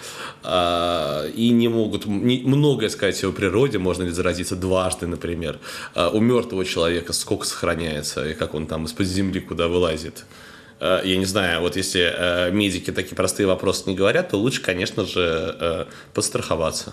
э, 0.44 1.30
и 1.34 1.50
не 1.50 1.68
могут 1.68 2.06
не- 2.06 2.42
многое 2.44 2.88
сказать 2.88 3.22
о 3.24 3.32
природе, 3.32 3.78
можно 3.78 4.04
ли 4.04 4.10
заразиться 4.10 4.56
дважды, 4.56 5.06
например. 5.06 5.58
Э, 5.94 6.08
у 6.12 6.20
мертвого 6.20 6.64
человека 6.64 7.12
сколько 7.12 7.46
сохраняется, 7.46 8.28
и 8.28 8.34
как 8.34 8.54
он 8.54 8.66
там 8.66 8.84
из-под 8.84 9.06
земли 9.06 9.40
куда 9.40 9.68
вылазит. 9.68 10.24
Э, 10.80 11.00
я 11.04 11.16
не 11.16 11.24
знаю, 11.24 11.60
вот 11.60 11.76
если 11.76 12.12
э, 12.14 12.50
медики 12.50 12.90
такие 12.92 13.14
простые 13.16 13.46
вопросы 13.46 13.84
не 13.86 13.96
говорят, 13.96 14.30
то 14.30 14.36
лучше, 14.36 14.62
конечно 14.62 15.04
же, 15.04 15.56
э, 15.60 15.84
подстраховаться. 16.14 16.92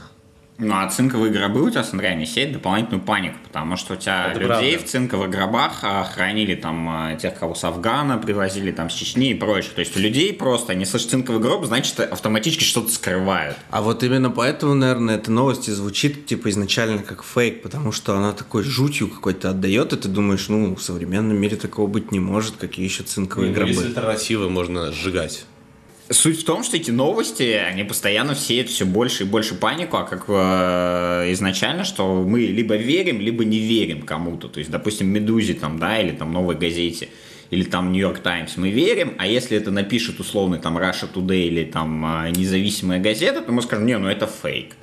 Ну, 0.60 0.74
а 0.76 0.88
цинковые 0.88 1.32
гробы 1.32 1.64
у 1.64 1.70
тебя, 1.70 1.84
смотри, 1.84 2.10
они 2.10 2.26
сеют 2.26 2.54
дополнительную 2.54 3.02
панику, 3.02 3.38
потому 3.44 3.76
что 3.76 3.94
у 3.94 3.96
тебя 3.98 4.28
Это 4.32 4.40
людей 4.40 4.74
правда. 4.74 4.78
в 4.78 4.90
цинковых 4.90 5.30
гробах 5.32 5.80
а, 5.82 6.04
хранили 6.04 6.54
там 6.56 6.88
а, 6.90 7.16
тех, 7.16 7.38
кого 7.38 7.56
с 7.56 7.64
Афгана 7.64 8.18
привозили, 8.20 8.72
там 8.72 8.90
с 8.90 8.94
Чечни 8.94 9.32
и 9.32 9.34
прочее. 9.34 9.72
То 9.74 9.80
есть 9.80 9.98
у 9.98 10.00
людей 10.00 10.32
просто, 10.34 10.74
они 10.74 10.86
слышат 10.86 11.10
цинковый 11.10 11.42
гроб, 11.42 11.66
значит, 11.66 12.00
автоматически 12.00 12.64
что-то 12.64 12.92
скрывают. 12.92 13.58
А 13.72 13.82
вот 13.82 14.04
именно 14.04 14.30
поэтому, 14.30 14.76
наверное, 14.76 15.16
эта 15.18 15.32
новость 15.32 15.68
и 15.70 15.72
звучит 15.72 16.28
типа 16.28 16.50
изначально 16.52 17.02
как 17.02 17.24
фейк, 17.24 17.64
потому 17.64 17.92
что 17.92 18.16
она 18.16 18.32
такой 18.34 18.64
жутью 18.64 19.10
какой-то 19.10 19.50
отдает, 19.50 19.92
и 19.94 19.98
ты 19.98 20.08
думаешь, 20.08 20.48
ну, 20.50 20.76
в 20.76 20.82
современном 20.82 21.36
мире 21.38 21.58
такого 21.58 21.88
быть 21.88 22.12
не 22.12 22.20
может, 22.20 22.58
какие 22.58 22.86
еще 22.86 23.04
цинковые 23.04 23.52
Есть 23.52 23.58
гробы. 23.60 23.88
альтернативы, 23.88 24.50
можно 24.50 24.92
сжигать. 24.92 25.46
Суть 26.10 26.42
в 26.42 26.46
том, 26.46 26.64
что 26.64 26.76
эти 26.76 26.92
новости, 26.92 27.44
они 27.44 27.86
постоянно 27.86 28.36
сеют 28.36 28.70
все 28.70 28.86
больше 28.86 29.24
и 29.24 29.26
больше 29.26 29.56
панику, 29.56 29.96
а 29.96 30.04
как 30.04 30.26
э, 30.28 31.32
изначально, 31.32 31.86
что 31.86 32.24
мы 32.24 32.42
либо 32.42 32.76
верим, 32.76 33.22
либо 33.22 33.46
не 33.46 33.60
верим 33.60 34.02
кому-то. 34.02 34.50
То 34.50 34.60
есть, 34.60 34.70
допустим, 34.70 35.08
Медузе 35.08 35.54
там, 35.54 35.80
да, 35.80 35.98
или 36.00 36.12
там 36.12 36.34
Новой 36.34 36.56
газете, 36.56 37.08
или 37.52 37.64
там 37.64 37.94
Нью-Йорк 37.94 38.20
Таймс 38.20 38.58
мы 38.58 38.70
верим, 38.70 39.14
а 39.18 39.28
если 39.28 39.56
это 39.56 39.72
напишет 39.72 40.20
условно 40.20 40.58
там 40.58 40.78
Russia 40.78 41.08
Today 41.12 41.48
или 41.48 41.64
там 41.64 42.06
э, 42.26 42.32
независимая 42.32 43.00
газета, 43.00 43.42
то 43.42 43.54
мы 43.54 43.62
скажем, 43.62 43.86
не, 43.86 43.98
ну 43.98 44.10
это 44.10 44.28
фейк. 44.28 44.76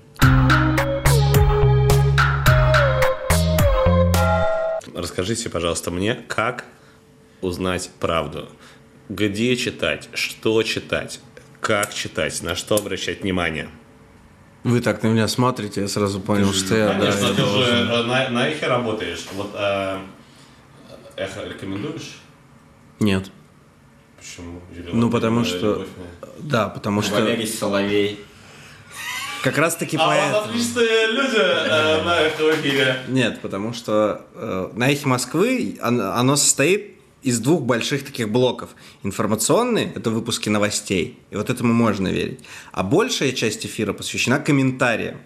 Расскажите, 4.94 5.50
пожалуйста, 5.50 5.90
мне, 5.90 6.14
как 6.28 6.64
узнать 7.42 7.90
правду? 8.00 8.48
Где 9.10 9.56
читать? 9.56 10.08
Что 10.14 10.62
читать? 10.62 11.18
Как 11.60 11.92
читать? 11.92 12.40
На 12.42 12.54
что 12.54 12.76
обращать 12.76 13.22
внимание? 13.22 13.68
Вы 14.62 14.80
так 14.80 15.02
на 15.02 15.08
меня 15.08 15.26
смотрите, 15.26 15.80
я 15.80 15.88
сразу 15.88 16.20
понял, 16.20 16.52
что 16.52 16.76
я, 16.76 16.88
да, 16.92 17.00
Конечно, 17.00 17.26
я 17.26 17.30
ты 17.34 17.42
должен. 17.42 17.64
же 17.64 17.72
э, 17.92 18.02
на, 18.04 18.28
на 18.28 18.48
эхе 18.48 18.68
работаешь. 18.68 19.26
Вот 19.34 19.50
э, 19.54 19.98
эхо 21.16 21.44
рекомендуешь? 21.44 22.18
Нет. 23.00 23.32
Почему? 24.16 24.60
Ну, 24.92 25.10
потому 25.10 25.40
Э, 25.40 25.44
что- 25.44 25.56
любовь. 25.72 25.88
Да, 26.38 26.68
потому 26.68 27.02
что 27.02 27.14
Валерий 27.16 27.48
Соловей. 27.48 28.20
как 29.42 29.58
раз 29.58 29.74
таки 29.74 29.96
А 29.96 30.04
у 30.04 30.06
вас 30.06 30.18
поэтому. 30.20 30.44
отличные 30.52 31.06
люди 31.08 31.36
э, 31.36 32.02
на 32.04 32.20
эхо 32.20 32.50
эфире. 32.52 32.96
Нет, 33.08 33.40
потому 33.40 33.72
что 33.72 34.24
э, 34.34 34.70
на 34.74 34.88
эхе 34.92 35.08
Москвы 35.08 35.78
оно, 35.82 36.12
оно 36.12 36.36
состоит 36.36 36.99
из 37.22 37.38
двух 37.40 37.62
больших 37.62 38.04
таких 38.04 38.30
блоков. 38.30 38.70
Информационный– 39.02 39.90
это 39.94 40.10
выпуски 40.10 40.48
новостей, 40.48 41.18
и 41.30 41.36
вот 41.36 41.50
этому 41.50 41.72
можно 41.72 42.08
верить. 42.08 42.40
А 42.72 42.82
большая 42.82 43.32
часть 43.32 43.66
эфира 43.66 43.92
посвящена 43.92 44.38
комментариям. 44.38 45.18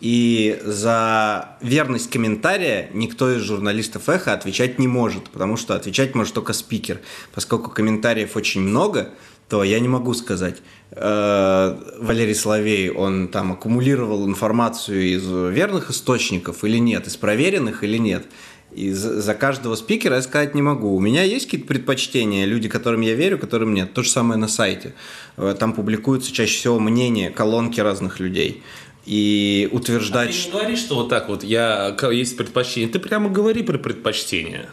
И 0.00 0.60
за 0.64 1.56
верность 1.60 2.10
комментария 2.10 2.90
никто 2.92 3.32
из 3.32 3.42
журналистов 3.42 4.08
«Эхо» 4.08 4.32
отвечать 4.32 4.80
не 4.80 4.88
может, 4.88 5.30
потому 5.30 5.56
что 5.56 5.76
отвечать 5.76 6.16
может 6.16 6.34
только 6.34 6.54
спикер. 6.54 7.00
Поскольку 7.32 7.70
комментариев 7.70 8.34
очень 8.34 8.62
много, 8.62 9.10
то 9.48 9.62
я 9.62 9.78
не 9.78 9.86
могу 9.86 10.14
сказать. 10.14 10.56
Э, 10.90 11.78
Валерий 11.98 12.34
Соловей, 12.34 12.90
он 12.90 13.28
там 13.28 13.52
аккумулировал 13.52 14.26
информацию 14.26 15.02
из 15.02 15.24
верных 15.24 15.90
источников 15.90 16.64
или 16.64 16.78
нет, 16.78 17.06
из 17.06 17.16
проверенных 17.16 17.84
или 17.84 17.98
нет. 17.98 18.26
И 18.74 18.90
за 18.92 19.34
каждого 19.34 19.74
спикера 19.74 20.16
я 20.16 20.22
сказать 20.22 20.54
не 20.54 20.62
могу. 20.62 20.94
У 20.94 21.00
меня 21.00 21.22
есть 21.22 21.44
какие-то 21.44 21.66
предпочтения, 21.66 22.46
люди, 22.46 22.68
которым 22.68 23.02
я 23.02 23.14
верю, 23.14 23.38
которым 23.38 23.74
нет. 23.74 23.92
То 23.92 24.02
же 24.02 24.10
самое 24.10 24.38
на 24.40 24.48
сайте. 24.48 24.94
Э, 25.36 25.54
Там 25.58 25.74
публикуются 25.74 26.32
чаще 26.32 26.56
всего 26.56 26.78
мнения, 26.78 27.30
колонки 27.30 27.80
разных 27.80 28.18
людей. 28.18 28.62
И 29.04 29.68
утверждать, 29.72 30.30
Ты 30.30 30.34
не 30.34 30.40
что... 30.40 30.58
говори, 30.58 30.76
что 30.76 30.94
вот 30.94 31.08
так 31.08 31.28
вот, 31.28 31.42
я, 31.44 31.96
есть 32.10 32.36
предпочтение. 32.36 32.88
Ты 32.88 32.98
прямо 32.98 33.28
говори 33.28 33.62
про 33.62 33.76
предпочтения. 33.78 34.68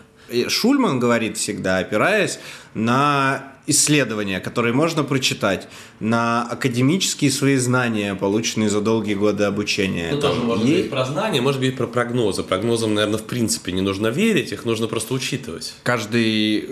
Шульман 0.48 1.00
говорит 1.00 1.38
всегда, 1.38 1.80
опираясь 1.80 2.40
на 2.74 3.54
исследования, 3.70 4.40
которые 4.40 4.74
можно 4.74 5.04
прочитать, 5.04 5.68
на 6.00 6.44
академические 6.44 7.32
свои 7.32 7.58
знания, 7.58 8.16
полученные 8.16 8.70
за 8.70 8.82
долгие 8.82 9.16
годы 9.16 9.44
обучения. 9.44 10.10
Ну, 10.12 10.20
Там 10.20 10.32
тоже 10.32 10.44
можно 10.44 10.64
е- 10.64 10.70
говорить 10.72 10.90
про 10.90 11.06
знания, 11.06 11.42
может 11.42 11.60
говорить 11.60 11.78
про 11.78 11.88
прогнозы. 11.88 12.44
Прогнозам, 12.44 12.94
наверное, 12.94 13.20
в 13.20 13.24
принципе 13.24 13.72
не 13.72 13.82
нужно 13.82 14.08
верить, 14.08 14.52
их 14.52 14.66
нужно 14.66 14.88
просто 14.88 15.14
учитывать. 15.14 15.74
Каждый, 15.84 16.70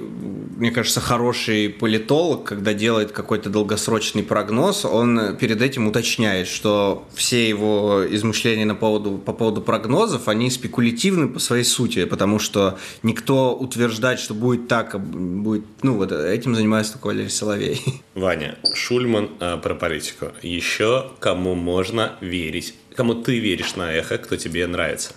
мне 0.58 0.72
кажется, 0.72 1.00
хороший 1.02 1.70
политолог, 1.70 2.44
когда 2.46 2.74
делает 2.74 3.12
какой-то 3.12 3.50
долгосрочный 3.50 4.24
прогноз, 4.24 4.86
он 4.86 5.38
перед 5.38 5.62
этим 5.62 5.88
уточняет, 5.88 6.48
что 6.48 7.06
все 7.14 7.48
его 7.48 8.04
измышления 8.10 8.66
на 8.66 8.76
поводу, 8.76 9.18
по 9.18 9.34
поводу 9.34 9.62
прогнозов, 9.62 10.28
они 10.28 10.50
спекулятивны 10.50 11.28
по 11.28 11.40
своей 11.40 11.64
сути, 11.64 12.06
потому 12.06 12.40
что 12.40 12.78
никто 13.04 13.56
утверждать, 13.56 14.20
что 14.20 14.34
будет 14.34 14.68
так, 14.68 14.96
а 14.96 15.00
будет, 15.00 15.66
ну 15.84 15.96
вот 15.96 16.12
этим 16.12 16.56
занимается 16.56 16.87
только 16.94 17.08
Валерий 17.08 17.30
Соловей. 17.30 17.82
Ваня, 18.16 18.58
Шульман 18.74 19.32
э, 19.40 19.58
про 19.58 19.76
политику. 19.76 20.32
Еще 20.42 21.12
кому 21.20 21.56
можно 21.56 22.16
верить? 22.22 22.74
Кому 22.96 23.16
ты 23.16 23.40
веришь 23.40 23.76
на 23.76 23.92
эхо, 23.92 24.18
кто 24.18 24.36
тебе 24.36 24.66
нравится? 24.68 25.14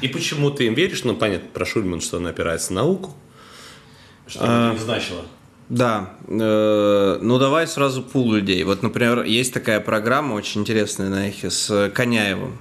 И 0.00 0.08
почему 0.08 0.50
ты 0.50 0.66
им 0.66 0.74
веришь? 0.74 1.04
Ну, 1.04 1.16
понятно, 1.16 1.48
про 1.52 1.64
Шульман, 1.64 2.00
что 2.00 2.18
он 2.18 2.26
опирается 2.26 2.72
на 2.72 2.82
науку. 2.82 3.14
Что 4.26 4.44
это 4.44 4.70
не 4.72 4.78
значило? 4.78 5.22
Да, 5.68 6.10
э, 6.28 7.18
ну 7.20 7.38
давай 7.38 7.66
сразу 7.66 8.02
пул 8.02 8.32
людей. 8.32 8.62
Вот, 8.64 8.82
например, 8.82 9.22
есть 9.22 9.54
такая 9.54 9.80
программа 9.80 10.34
очень 10.34 10.60
интересная 10.60 11.08
на 11.08 11.28
эхе 11.28 11.50
с 11.50 11.90
Коняевым 11.94 12.58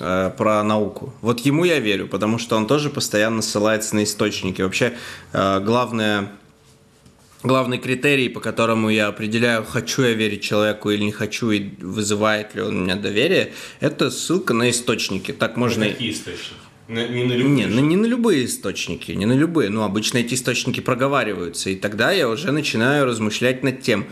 э, 0.00 0.30
про 0.36 0.62
науку. 0.62 1.12
Вот 1.20 1.40
ему 1.40 1.64
я 1.64 1.78
верю, 1.78 2.08
потому 2.08 2.38
что 2.38 2.56
он 2.56 2.66
тоже 2.66 2.90
постоянно 2.90 3.42
ссылается 3.42 3.96
на 3.96 4.04
источники. 4.04 4.62
Вообще, 4.62 4.94
э, 5.32 5.60
главное, 5.60 6.32
главный 7.44 7.78
критерий, 7.78 8.28
по 8.28 8.40
которому 8.40 8.88
я 8.90 9.06
определяю, 9.08 9.64
хочу 9.64 10.02
я 10.02 10.14
верить 10.14 10.42
человеку 10.42 10.90
или 10.90 11.04
не 11.04 11.12
хочу, 11.12 11.50
и 11.50 11.70
вызывает 11.80 12.54
ли 12.54 12.62
он 12.62 12.76
у 12.78 12.80
меня 12.84 12.96
доверие, 12.96 13.52
это 13.80 14.10
ссылка 14.10 14.54
на 14.54 14.70
источники. 14.70 15.32
Так 15.32 15.56
можно... 15.56 15.84
и- 15.84 15.92
Какие 15.92 16.10
источники? 16.12 16.54
На- 16.88 17.06
Не 17.08 17.24
на 17.24 17.32
любые 17.32 17.54
не, 17.54 17.66
ну 17.66 17.80
не 17.80 17.96
на 17.96 18.04
любые 18.06 18.44
источники, 18.44 19.12
не 19.12 19.24
на 19.24 19.32
любые. 19.32 19.70
Ну, 19.70 19.82
обычно 19.84 20.18
эти 20.18 20.34
источники 20.34 20.80
проговариваются. 20.80 21.70
И 21.70 21.76
тогда 21.76 22.12
я 22.12 22.28
уже 22.28 22.52
начинаю 22.52 23.06
размышлять 23.06 23.62
над 23.62 23.80
тем, 23.80 24.04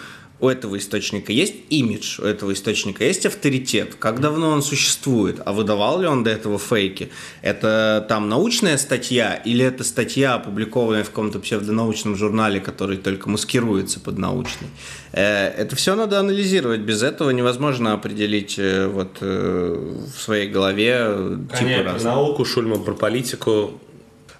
у 0.42 0.48
этого 0.48 0.76
источника 0.76 1.32
есть 1.32 1.54
имидж, 1.70 2.20
у 2.20 2.24
этого 2.24 2.52
источника 2.52 3.04
есть 3.04 3.24
авторитет, 3.24 3.94
как 3.94 4.20
давно 4.20 4.50
он 4.50 4.62
существует, 4.64 5.40
а 5.44 5.52
выдавал 5.52 6.00
ли 6.00 6.08
он 6.08 6.24
до 6.24 6.30
этого 6.30 6.58
фейки. 6.58 7.10
Это 7.42 8.04
там 8.08 8.28
научная 8.28 8.76
статья 8.76 9.36
или 9.36 9.64
это 9.64 9.84
статья, 9.84 10.34
опубликованная 10.34 11.04
в 11.04 11.10
каком-то 11.10 11.38
псевдонаучном 11.38 12.16
журнале, 12.16 12.58
который 12.60 12.96
только 12.96 13.30
маскируется 13.30 14.00
под 14.00 14.18
научный. 14.18 14.66
Э, 15.12 15.46
Это 15.46 15.76
все 15.76 15.94
надо 15.94 16.18
анализировать. 16.18 16.80
Без 16.80 17.04
этого 17.04 17.30
невозможно 17.30 17.92
определить 17.92 18.58
э, 18.58 18.88
вот 18.88 19.18
э, 19.20 19.94
в 20.12 20.20
своей 20.20 20.48
голове 20.48 21.38
типы 21.56 21.84
разные. 21.84 22.12
науку, 22.12 22.44
Шульман 22.44 22.82
про 22.82 22.94
политику. 22.94 23.80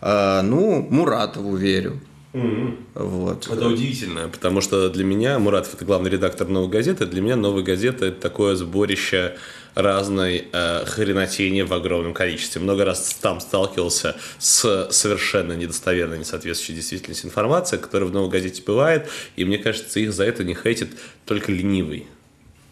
А, 0.01 0.43
ну, 0.43 0.85
Муратову 0.91 1.55
верю. 1.55 2.01
Вот. 2.33 3.47
Это 3.47 3.69
удивительно, 3.69 4.29
потому 4.29 4.61
что 4.61 4.89
для 4.89 5.05
меня 5.05 5.39
Муратов 5.39 5.75
это 5.75 5.85
главный 5.85 6.11
редактор 6.11 6.49
«Новой 6.49 6.69
газеты», 6.69 7.07
для 7.07 7.21
меня 7.21 7.37
«Новая 7.37 7.63
газета» 7.63 8.07
это 8.07 8.21
такое 8.21 8.57
сборище 8.57 9.37
разной 9.75 10.49
э, 10.53 10.85
хренотени 10.87 11.63
в 11.63 11.73
огромном 11.73 12.15
количестве. 12.15 12.61
Много 12.61 12.85
раз 12.85 13.15
там 13.21 13.41
сталкивался 13.41 14.17
с 14.39 14.89
совершенно 14.91 15.53
недостоверной, 15.53 16.19
не 16.19 16.25
соответствующей 16.25 16.75
действительности 16.75 17.27
информацией, 17.27 17.81
которая 17.81 18.09
в 18.09 18.13
«Новой 18.13 18.31
газете» 18.31 18.63
бывает, 18.67 19.09
и 19.37 19.45
мне 19.45 19.59
кажется, 19.59 20.01
их 20.01 20.13
за 20.13 20.25
это 20.25 20.45
не 20.45 20.55
хейтит 20.55 20.91
только 21.27 21.53
ленивый. 21.53 22.07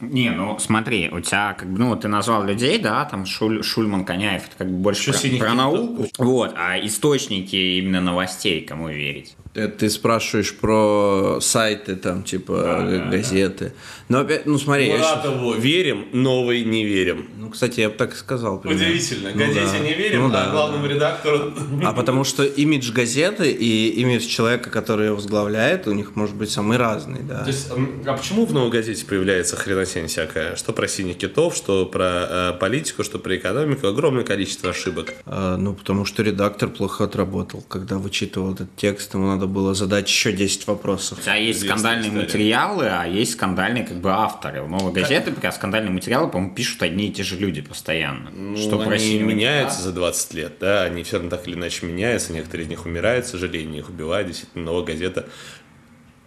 Не, 0.00 0.30
ну 0.30 0.58
смотри, 0.58 1.10
у 1.12 1.20
тебя 1.20 1.54
как 1.58 1.70
бы, 1.70 1.78
ну 1.78 1.94
ты 1.94 2.08
назвал 2.08 2.44
людей, 2.44 2.78
да, 2.78 3.04
там 3.04 3.24
Шуль- 3.24 3.62
Шульман, 3.62 4.06
Коняев, 4.06 4.44
это 4.46 4.56
как 4.56 4.70
бы 4.70 4.78
больше 4.78 5.12
про, 5.12 5.38
про 5.38 5.54
науку. 5.54 6.06
Вот, 6.16 6.54
а 6.56 6.78
источники 6.78 7.56
именно 7.56 8.00
новостей, 8.00 8.62
кому 8.62 8.88
верить? 8.88 9.36
Это 9.54 9.78
ты 9.78 9.90
спрашиваешь 9.90 10.54
про 10.56 11.38
сайты, 11.40 11.96
там, 11.96 12.22
типа, 12.22 13.06
газеты. 13.10 13.72
Но 14.08 14.20
опять, 14.20 14.46
ну 14.46 14.58
смотри, 14.58 14.90
Муратову 14.90 15.54
верим, 15.54 16.06
новой 16.12 16.64
не 16.64 16.84
верим. 16.84 17.28
ну, 17.38 17.50
кстати, 17.50 17.80
я 17.80 17.88
бы 17.88 17.94
так 17.94 18.12
и 18.12 18.16
сказал. 18.16 18.60
примерно. 18.60 18.84
Удивительно. 18.84 19.30
Ну 19.32 19.38
Газете 19.38 19.72
да. 19.72 19.78
не 19.78 19.94
верим, 19.94 20.20
Ну 20.22 20.28
а 20.28 20.30
да, 20.30 20.50
главному 20.50 20.86
редактору... 20.86 21.52
А 21.84 21.92
потому 21.92 22.24
что 22.24 22.44
имидж 22.44 22.92
газеты 22.92 23.50
и 23.50 23.88
имидж 24.00 24.26
человека, 24.26 24.70
который 24.70 25.06
ее 25.06 25.14
возглавляет, 25.14 25.86
у 25.86 25.92
них 25.92 26.16
может 26.16 26.34
быть 26.34 26.50
самый 26.50 26.76
разный, 26.76 27.22
да. 27.22 27.44
То 27.44 27.50
есть, 27.50 27.70
а 28.06 28.12
почему 28.14 28.46
в 28.46 28.52
«Новой 28.52 28.70
газете» 28.70 29.04
появляется 29.04 29.56
хренотень 29.56 30.00
хрень 30.00 30.06
всякая. 30.06 30.56
Что 30.56 30.72
про 30.72 30.88
синих 30.88 31.18
китов, 31.18 31.54
что 31.54 31.86
про 31.86 32.26
э, 32.28 32.52
политику, 32.58 33.04
что 33.04 33.18
про 33.18 33.36
экономику. 33.36 33.86
Огромное 33.86 34.24
количество 34.24 34.70
ошибок. 34.70 35.12
А, 35.26 35.56
ну, 35.56 35.74
потому 35.74 36.04
что 36.04 36.22
редактор 36.22 36.68
плохо 36.68 37.04
отработал. 37.04 37.62
Когда 37.68 37.98
вычитывал 37.98 38.54
этот 38.54 38.74
текст, 38.76 39.14
ему 39.14 39.26
надо 39.26 39.39
было 39.46 39.74
задать 39.74 40.08
еще 40.08 40.32
10 40.32 40.66
вопросов. 40.66 41.18
У 41.18 41.22
тебя 41.22 41.34
есть 41.34 41.64
скандальные 41.64 42.08
история. 42.08 42.24
материалы, 42.24 42.86
а 42.86 43.06
есть 43.06 43.32
скандальные 43.32 43.84
как 43.84 44.00
бы 44.00 44.10
авторы. 44.10 44.62
У 44.62 44.68
новой 44.68 44.92
газеты 44.92 45.32
пока 45.32 45.52
скандальные 45.52 45.92
материалы, 45.92 46.30
по-моему, 46.30 46.54
пишут 46.54 46.82
одни 46.82 47.08
и 47.08 47.12
те 47.12 47.22
же 47.22 47.36
люди 47.36 47.60
постоянно. 47.60 48.30
Ну, 48.30 48.56
что 48.56 48.80
они 48.80 49.18
меняются 49.18 49.78
кита. 49.78 49.88
за 49.90 49.94
20 49.94 50.34
лет, 50.34 50.52
да, 50.60 50.82
они 50.82 51.02
все 51.02 51.16
равно 51.16 51.30
так 51.30 51.46
или 51.46 51.54
иначе 51.54 51.86
меняются, 51.86 52.32
некоторые 52.32 52.66
из 52.66 52.70
них 52.70 52.86
умирают, 52.86 53.26
к 53.26 53.28
сожалению, 53.28 53.80
их 53.80 53.88
убивают, 53.88 54.28
действительно, 54.28 54.64
новая 54.64 54.84
газета, 54.84 55.26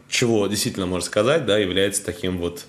чего 0.09 0.47
действительно 0.47 0.85
можно 0.85 1.05
сказать, 1.05 1.45
да, 1.45 1.57
является 1.57 2.05
таким 2.05 2.37
вот 2.37 2.65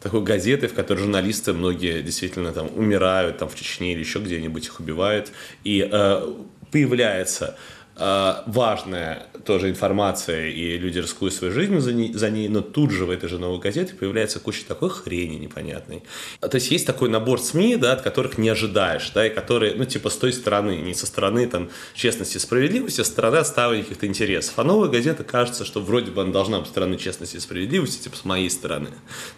такой 0.00 0.22
газетой, 0.22 0.68
в 0.68 0.74
которой 0.74 0.98
журналисты 0.98 1.52
многие 1.52 2.02
действительно 2.02 2.52
там 2.52 2.68
умирают, 2.74 3.38
там 3.38 3.48
в 3.48 3.54
Чечне 3.56 3.92
или 3.92 4.00
еще 4.00 4.18
где-нибудь 4.20 4.66
их 4.66 4.80
убивают, 4.80 5.32
и 5.64 5.88
э, 5.90 6.34
появляется 6.70 7.56
важная 7.98 9.26
тоже 9.44 9.70
информация, 9.70 10.48
и 10.48 10.78
люди 10.78 10.98
рискуют 10.98 11.34
своей 11.34 11.52
жизнью 11.52 11.80
за 11.80 11.92
ней, 11.92 12.12
за 12.12 12.30
ней, 12.30 12.48
но 12.48 12.60
тут 12.60 12.90
же 12.90 13.04
в 13.06 13.10
этой 13.10 13.28
же 13.28 13.38
новой 13.38 13.58
газете 13.58 13.94
появляется 13.94 14.40
куча 14.40 14.64
такой 14.66 14.90
хрени 14.90 15.36
непонятной. 15.36 16.02
То 16.40 16.54
есть 16.54 16.70
есть 16.70 16.86
такой 16.86 17.08
набор 17.08 17.40
СМИ, 17.40 17.76
да, 17.76 17.92
от 17.92 18.02
которых 18.02 18.38
не 18.38 18.48
ожидаешь, 18.48 19.10
да, 19.14 19.26
и 19.26 19.30
которые, 19.30 19.74
ну, 19.74 19.84
типа, 19.84 20.10
с 20.10 20.16
той 20.16 20.32
стороны, 20.32 20.76
не 20.76 20.94
со 20.94 21.06
стороны, 21.06 21.46
там, 21.46 21.70
честности 21.94 22.36
и 22.36 22.40
справедливости, 22.40 23.00
а 23.00 23.04
со 23.04 23.10
стороны 23.10 23.36
отстаивания 23.36 23.82
каких-то 23.82 24.06
интересов. 24.06 24.54
А 24.58 24.64
новая 24.64 24.88
газета, 24.88 25.24
кажется, 25.24 25.64
что 25.64 25.80
вроде 25.80 26.10
бы 26.10 26.22
она 26.22 26.32
должна 26.32 26.60
быть 26.60 26.68
стороны 26.68 26.98
честности 26.98 27.36
и 27.36 27.40
справедливости, 27.40 28.04
типа, 28.04 28.16
с 28.16 28.24
моей 28.24 28.50
стороны. 28.50 28.90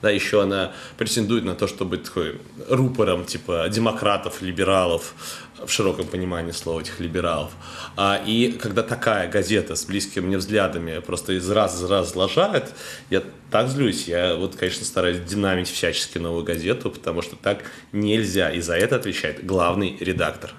Да, 0.03 0.11
еще 0.11 0.43
она 0.43 0.73
претендует 0.99 1.45
на 1.45 1.55
то, 1.55 1.67
чтобы 1.67 1.97
быть 1.97 2.05
такой 2.05 2.41
рупором, 2.69 3.25
типа, 3.25 3.67
демократов, 3.71 4.43
либералов, 4.43 5.15
в 5.67 5.71
широком 5.71 6.07
понимании 6.07 6.53
слова 6.53 6.81
этих 6.81 7.01
либералов. 7.01 7.51
А, 7.97 8.21
и 8.25 8.53
когда 8.53 8.83
такая 8.83 9.31
газета 9.31 9.77
с 9.77 9.85
близкими 9.85 10.27
мне 10.27 10.39
взглядами 10.39 11.01
просто 11.01 11.35
из 11.35 11.51
раз 11.51 11.81
в 11.81 11.91
раз 11.91 12.15
лажает, 12.15 12.73
я 13.11 13.23
так 13.51 13.69
злюсь. 13.69 14.09
Я 14.09 14.37
вот, 14.37 14.57
конечно, 14.57 14.85
стараюсь 14.85 15.21
динамить 15.21 15.69
всячески 15.69 16.19
новую 16.19 16.45
газету, 16.45 16.91
потому 16.91 17.23
что 17.23 17.37
так 17.37 17.65
нельзя. 17.93 18.51
И 18.51 18.61
за 18.61 18.77
это 18.77 18.97
отвечает 18.97 19.45
главный 19.45 19.97
редактор. 20.01 20.53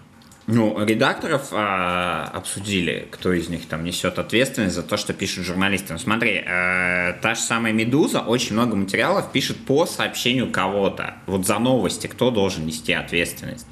Ну, 0.48 0.84
редакторов 0.84 1.50
а, 1.52 2.30
обсудили, 2.34 3.08
кто 3.12 3.32
из 3.32 3.48
них 3.48 3.68
там 3.68 3.84
несет 3.84 4.18
ответственность 4.18 4.76
за 4.76 4.84
то, 4.84 4.98
что 4.98 5.14
пишут 5.14 5.46
журналисты. 5.46 5.94
Ну, 5.94 6.00
смотри, 6.00 6.44
э, 6.46 7.14
та 7.22 7.36
же 7.36 7.42
самая 7.42 7.72
«Медуза» 7.72 8.22
очень 8.22 8.54
много 8.54 8.76
материалов 8.76 9.32
пишет 9.32 9.66
по 9.66 9.86
сообщению 9.86 10.52
кого-то. 10.52 11.16
Вот 11.28 11.46
за 11.46 11.60
новости 11.60 12.08
кто 12.08 12.32
должен 12.32 12.66
нести 12.66 12.92
ответственность? 12.92 13.68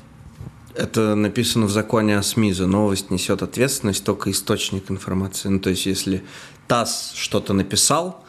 Это 0.76 1.16
написано 1.16 1.66
в 1.66 1.72
законе 1.72 2.18
о 2.18 2.24
СМИ. 2.24 2.54
За 2.54 2.68
новость 2.68 3.10
несет 3.12 3.42
ответственность 3.42 4.04
только 4.06 4.32
источник 4.32 4.90
информации. 4.92 5.50
Ну, 5.50 5.60
то 5.60 5.70
есть, 5.70 5.86
если 5.86 6.24
ТАСС 6.68 7.14
что-то 7.16 7.54
написал, 7.54 8.24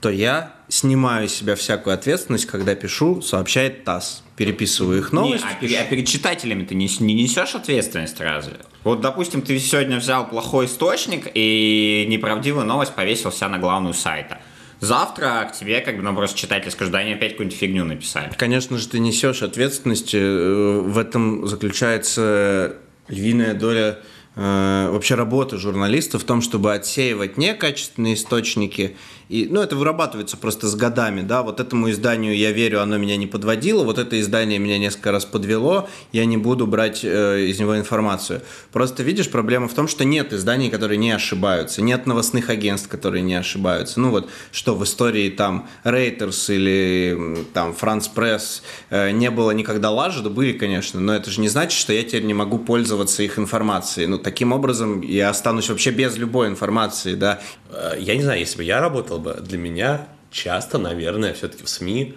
то 0.00 0.10
я 0.10 0.54
снимаю 0.68 1.28
с 1.28 1.32
себя 1.32 1.56
всякую 1.56 1.94
ответственность, 1.94 2.46
когда 2.46 2.74
пишу, 2.74 3.22
сообщает 3.22 3.84
ТАСС. 3.84 4.22
Переписываю 4.36 4.98
их 4.98 5.12
новость. 5.12 5.44
Не, 5.44 5.50
а, 5.50 5.54
пере- 5.54 5.78
а 5.80 5.84
перед 5.84 6.06
читателями 6.06 6.64
ты 6.64 6.74
не, 6.74 6.88
не 7.00 7.14
несешь 7.14 7.54
ответственность 7.54 8.20
разве? 8.20 8.56
Вот, 8.84 9.00
допустим, 9.00 9.40
ты 9.40 9.58
сегодня 9.58 9.96
взял 9.96 10.28
плохой 10.28 10.66
источник 10.66 11.28
и 11.34 12.04
неправдивую 12.08 12.66
новость 12.66 12.94
повесил 12.94 13.32
себя 13.32 13.48
на 13.48 13.58
главную 13.58 13.94
сайта. 13.94 14.38
Завтра 14.80 15.48
к 15.50 15.56
тебе, 15.58 15.80
как 15.80 15.96
бы, 15.96 16.02
ну, 16.02 16.14
просто 16.14 16.38
читатели 16.38 16.70
скажут, 16.70 16.92
да 16.92 16.98
они 16.98 17.14
опять 17.14 17.32
какую-нибудь 17.32 17.58
фигню 17.58 17.84
написали. 17.84 18.30
Конечно 18.36 18.76
же, 18.78 18.88
ты 18.88 18.98
несешь 18.98 19.42
ответственность. 19.42 20.14
э, 20.14 20.80
В 20.84 20.98
этом 20.98 21.46
заключается 21.46 22.76
львиная 23.08 23.54
доля 23.54 23.98
э, 24.34 24.88
вообще 24.90 25.14
работы 25.14 25.56
журналиста 25.56 26.18
в 26.18 26.24
том, 26.24 26.42
чтобы 26.42 26.74
отсеивать 26.74 27.38
некачественные 27.38 28.14
источники. 28.14 28.96
И, 29.28 29.48
ну, 29.50 29.60
это 29.60 29.74
вырабатывается 29.74 30.36
просто 30.36 30.68
с 30.68 30.76
годами, 30.76 31.22
да, 31.22 31.42
вот 31.42 31.58
этому 31.58 31.90
изданию 31.90 32.36
я 32.36 32.52
верю, 32.52 32.80
оно 32.80 32.96
меня 32.96 33.16
не 33.16 33.26
подводило, 33.26 33.82
вот 33.82 33.98
это 33.98 34.20
издание 34.20 34.58
меня 34.58 34.78
несколько 34.78 35.10
раз 35.10 35.24
подвело, 35.24 35.88
я 36.12 36.24
не 36.24 36.36
буду 36.36 36.66
брать 36.66 37.00
э, 37.02 37.46
из 37.46 37.58
него 37.58 37.76
информацию. 37.76 38.42
Просто, 38.72 39.02
видишь, 39.02 39.28
проблема 39.28 39.66
в 39.66 39.74
том, 39.74 39.88
что 39.88 40.04
нет 40.04 40.32
изданий, 40.32 40.70
которые 40.70 40.98
не 40.98 41.10
ошибаются, 41.10 41.82
нет 41.82 42.06
новостных 42.06 42.50
агентств, 42.50 42.88
которые 42.88 43.22
не 43.22 43.34
ошибаются. 43.34 43.98
Ну 44.00 44.10
вот, 44.10 44.28
что 44.52 44.76
в 44.76 44.84
истории 44.84 45.28
там 45.30 45.68
Reuters 45.84 46.54
или 46.54 47.44
там 47.52 47.74
France 47.78 48.08
Press 48.14 48.62
э, 48.90 49.10
не 49.10 49.30
было 49.30 49.50
никогда 49.50 49.90
лажи, 49.90 50.22
да 50.22 50.30
были, 50.30 50.52
конечно, 50.52 51.00
но 51.00 51.14
это 51.14 51.30
же 51.30 51.40
не 51.40 51.48
значит, 51.48 51.78
что 51.78 51.92
я 51.92 52.02
теперь 52.04 52.24
не 52.24 52.34
могу 52.34 52.58
пользоваться 52.58 53.22
их 53.22 53.38
информацией. 53.38 54.06
Ну, 54.06 54.18
таким 54.18 54.52
образом 54.52 55.00
я 55.00 55.30
останусь 55.30 55.68
вообще 55.68 55.90
без 55.90 56.16
любой 56.16 56.48
информации, 56.48 57.14
да. 57.14 57.40
Э, 57.70 57.94
Я 57.98 58.14
не 58.14 58.22
знаю, 58.22 58.38
если 58.38 58.58
бы 58.58 58.64
я 58.64 58.80
работал 58.80 59.15
бы, 59.18 59.34
для 59.40 59.58
меня 59.58 60.08
часто, 60.30 60.78
наверное, 60.78 61.34
все-таки 61.34 61.64
в 61.64 61.68
СМИ 61.68 62.16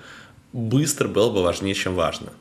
быстро 0.53 1.07
было 1.07 1.31
бы 1.31 1.43
важнее, 1.43 1.73
чем 1.73 1.95
важно. 1.95 2.31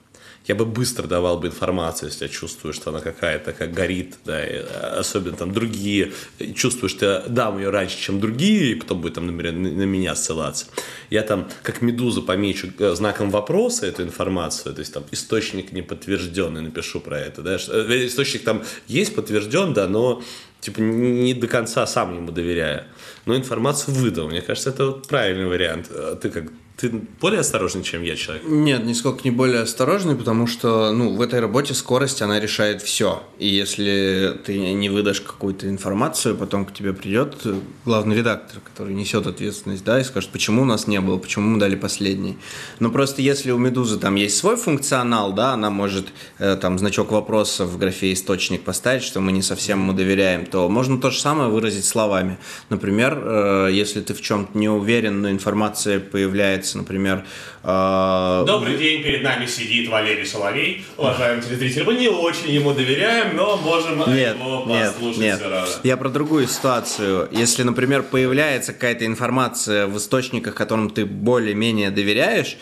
Я 0.48 0.54
бы 0.54 0.64
быстро 0.64 1.06
давал 1.06 1.38
бы 1.38 1.48
информацию, 1.48 2.08
если 2.08 2.24
я 2.24 2.30
чувствую, 2.30 2.72
что 2.72 2.88
она 2.88 3.00
какая-то, 3.00 3.52
как 3.52 3.70
горит, 3.74 4.16
да, 4.24 4.42
и, 4.42 4.54
э, 4.54 4.98
особенно 4.98 5.36
там 5.36 5.52
другие, 5.52 6.12
чувствую, 6.54 6.88
что 6.88 7.04
я 7.04 7.20
дам 7.28 7.58
ее 7.58 7.68
раньше, 7.68 7.98
чем 7.98 8.18
другие, 8.18 8.72
и 8.72 8.74
потом 8.74 9.02
будет 9.02 9.14
там, 9.14 9.26
например, 9.26 9.52
на, 9.52 9.84
меня 9.84 10.14
ссылаться. 10.14 10.66
Я 11.10 11.22
там, 11.22 11.50
как 11.62 11.82
медуза, 11.82 12.22
помечу 12.22 12.68
э, 12.78 12.94
знаком 12.94 13.30
вопроса 13.30 13.86
эту 13.86 14.02
информацию, 14.04 14.74
то 14.74 14.80
есть 14.80 14.94
там 14.94 15.04
источник 15.10 15.72
не 15.72 15.82
подтвержденный, 15.82 16.62
напишу 16.62 17.00
про 17.00 17.20
это, 17.20 17.42
да, 17.42 17.56
э, 17.56 18.06
источник 18.06 18.42
там 18.42 18.62
есть 18.86 19.14
подтвержден, 19.14 19.74
да, 19.74 19.86
но 19.86 20.22
типа 20.60 20.80
не 20.80 21.34
до 21.34 21.46
конца 21.46 21.86
сам 21.86 22.14
ему 22.16 22.32
доверяю. 22.32 22.84
Но 23.26 23.36
информацию 23.36 23.94
выдал. 23.94 24.28
Мне 24.28 24.40
кажется, 24.40 24.70
это 24.70 24.86
вот 24.86 25.08
правильный 25.08 25.46
вариант. 25.46 25.88
А 25.90 26.16
Ты 26.16 26.30
как 26.30 26.44
ты 26.78 26.90
более 27.20 27.40
осторожный, 27.40 27.82
чем 27.82 28.04
я 28.04 28.14
человек. 28.14 28.44
Нет, 28.46 28.84
нисколько 28.84 29.22
не 29.24 29.32
более 29.32 29.62
осторожный, 29.62 30.14
потому 30.14 30.46
что 30.46 30.92
ну, 30.92 31.16
в 31.16 31.20
этой 31.20 31.40
работе 31.40 31.74
скорость, 31.74 32.22
она 32.22 32.38
решает 32.38 32.82
все. 32.82 33.24
И 33.40 33.48
если 33.48 34.38
ты 34.46 34.56
не 34.56 34.88
выдашь 34.88 35.20
какую-то 35.20 35.68
информацию, 35.68 36.36
потом 36.36 36.64
к 36.64 36.72
тебе 36.72 36.92
придет 36.92 37.44
главный 37.84 38.14
редактор, 38.16 38.60
который 38.60 38.94
несет 38.94 39.26
ответственность, 39.26 39.82
да, 39.82 40.00
и 40.00 40.04
скажет, 40.04 40.30
почему 40.30 40.62
у 40.62 40.64
нас 40.64 40.86
не 40.86 41.00
было, 41.00 41.18
почему 41.18 41.48
мы 41.48 41.58
дали 41.58 41.74
последний. 41.74 42.38
Но 42.78 42.90
просто 42.90 43.22
если 43.22 43.50
у 43.50 43.58
«Медузы» 43.58 43.98
там 43.98 44.14
есть 44.14 44.36
свой 44.36 44.56
функционал, 44.56 45.32
да, 45.32 45.54
она 45.54 45.70
может 45.70 46.06
э, 46.38 46.56
там 46.60 46.78
значок 46.78 47.10
вопроса 47.10 47.64
в 47.64 47.76
графе 47.76 48.12
«источник» 48.12 48.62
поставить, 48.62 49.02
что 49.02 49.20
мы 49.20 49.32
не 49.32 49.42
совсем 49.42 49.80
ему 49.80 49.94
доверяем, 49.94 50.46
то 50.46 50.68
можно 50.68 51.00
то 51.00 51.10
же 51.10 51.18
самое 51.18 51.50
выразить 51.50 51.86
словами. 51.86 52.38
Например, 52.68 53.18
э, 53.20 53.70
если 53.72 54.00
ты 54.00 54.14
в 54.14 54.20
чем-то 54.20 54.56
не 54.56 54.68
уверен, 54.68 55.22
но 55.22 55.30
информация 55.30 55.98
появляется, 55.98 56.67
например, 56.74 57.24
э, 57.62 58.44
Добрый 58.46 58.76
день, 58.76 59.02
перед 59.02 59.22
нами 59.22 59.46
сидит 59.46 59.88
Валерий 59.88 60.26
Соловей. 60.26 60.84
Уважаемый 60.96 61.42
телезритель, 61.42 61.84
мы 61.84 61.94
не 61.94 62.08
очень 62.08 62.50
ему 62.50 62.72
доверяем, 62.74 63.36
но 63.36 63.56
можем 63.56 63.98
Нет, 64.12 64.36
его 64.36 64.64
нет, 64.66 64.92
послушать 64.92 65.20
нет. 65.20 65.42
равно. 65.42 65.66
Я 65.84 65.96
про 65.96 66.08
другую 66.08 66.46
ситуацию. 66.48 67.28
Если, 67.30 67.62
например, 67.62 68.02
появляется 68.02 68.72
какая-то 68.72 69.06
информация 69.06 69.86
в 69.86 69.96
источниках, 69.96 70.54
которым 70.54 70.90
ты 70.90 71.06
более-менее 71.06 71.90
доверяешь, 71.90 72.56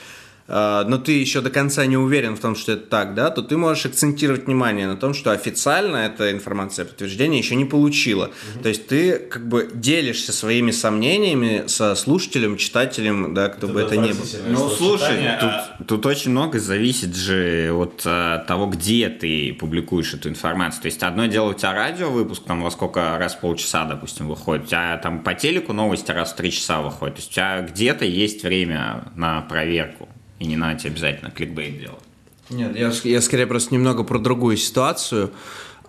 но 0.49 0.99
ты 0.99 1.13
еще 1.13 1.41
до 1.41 1.51
конца 1.51 1.85
не 1.87 1.97
уверен 1.97 2.37
в 2.37 2.41
том, 2.41 2.55
что 2.55 2.73
это 2.73 2.87
так, 2.87 3.15
да, 3.15 3.31
то 3.31 3.43
ты 3.43 3.57
можешь 3.57 3.87
акцентировать 3.87 4.47
внимание 4.47 4.87
на 4.87 4.97
том, 4.97 5.15
что 5.15 5.33
официально 5.33 5.97
эта 5.97 6.31
информация 6.33 6.85
подтверждения 6.85 7.39
еще 7.39 7.57
не 7.57 7.65
получила. 7.65 8.31
То 8.63 8.69
есть 8.69 8.87
ты 8.87 9.19
как 9.19 9.49
бы 9.49 9.69
делишься 9.73 10.33
своими 10.33 10.71
сомнениями 10.71 11.65
со 11.67 11.95
слушателем, 11.95 12.57
читателем, 12.57 13.35
да, 13.35 13.49
кто 13.49 13.69
бы 13.69 13.81
это 13.81 13.97
ни 13.97 14.13
был. 14.13 14.25
Ну, 14.49 14.69
слушай, 14.71 15.27
а 15.27 15.75
тут, 15.79 15.87
тут 15.87 16.07
очень 16.07 16.31
много 16.31 16.59
зависит 16.59 17.15
же 17.15 17.73
от 17.73 18.03
э, 18.05 18.45
того, 18.47 18.67
где 18.67 19.09
ты 19.09 19.53
публикуешь 19.55 20.15
эту 20.15 20.29
информацию. 20.29 20.83
То 20.83 20.87
есть, 20.87 21.03
одно 21.03 21.27
дело 21.27 21.51
у 21.51 21.55
тебя 21.55 21.73
радиовыпуск, 21.73 22.45
там 22.45 22.63
во 22.63 22.71
сколько 22.71 23.19
раз 23.19 23.35
в 23.35 23.41
полчаса, 23.41 23.85
допустим, 23.85 24.29
выходит, 24.29 24.65
у 24.65 24.67
тебя 24.69 24.99
там 24.99 25.23
по 25.23 25.35
телеку 25.35 25.73
новости 25.73 26.11
раз 26.11 26.33
в 26.33 26.37
три 26.37 26.53
часа 26.53 26.81
выходит. 26.81 27.17
То 27.17 27.21
есть, 27.21 27.31
у 27.33 27.35
тебя 27.35 27.61
где-то 27.63 28.05
есть 28.05 28.43
время 28.43 29.05
на 29.15 29.43
проверку. 29.43 30.09
И 30.39 30.47
не 30.47 30.57
надо 30.57 30.81
тебе 30.81 30.91
обязательно 30.91 31.31
кликбейт 31.31 31.79
делать. 31.79 32.03
Нет, 32.51 32.77
я, 32.77 32.93
я 33.05 33.21
скорее 33.21 33.47
просто 33.47 33.75
немного 33.75 34.05
про 34.05 34.19
другую 34.19 34.57
ситуацию. 34.57 35.33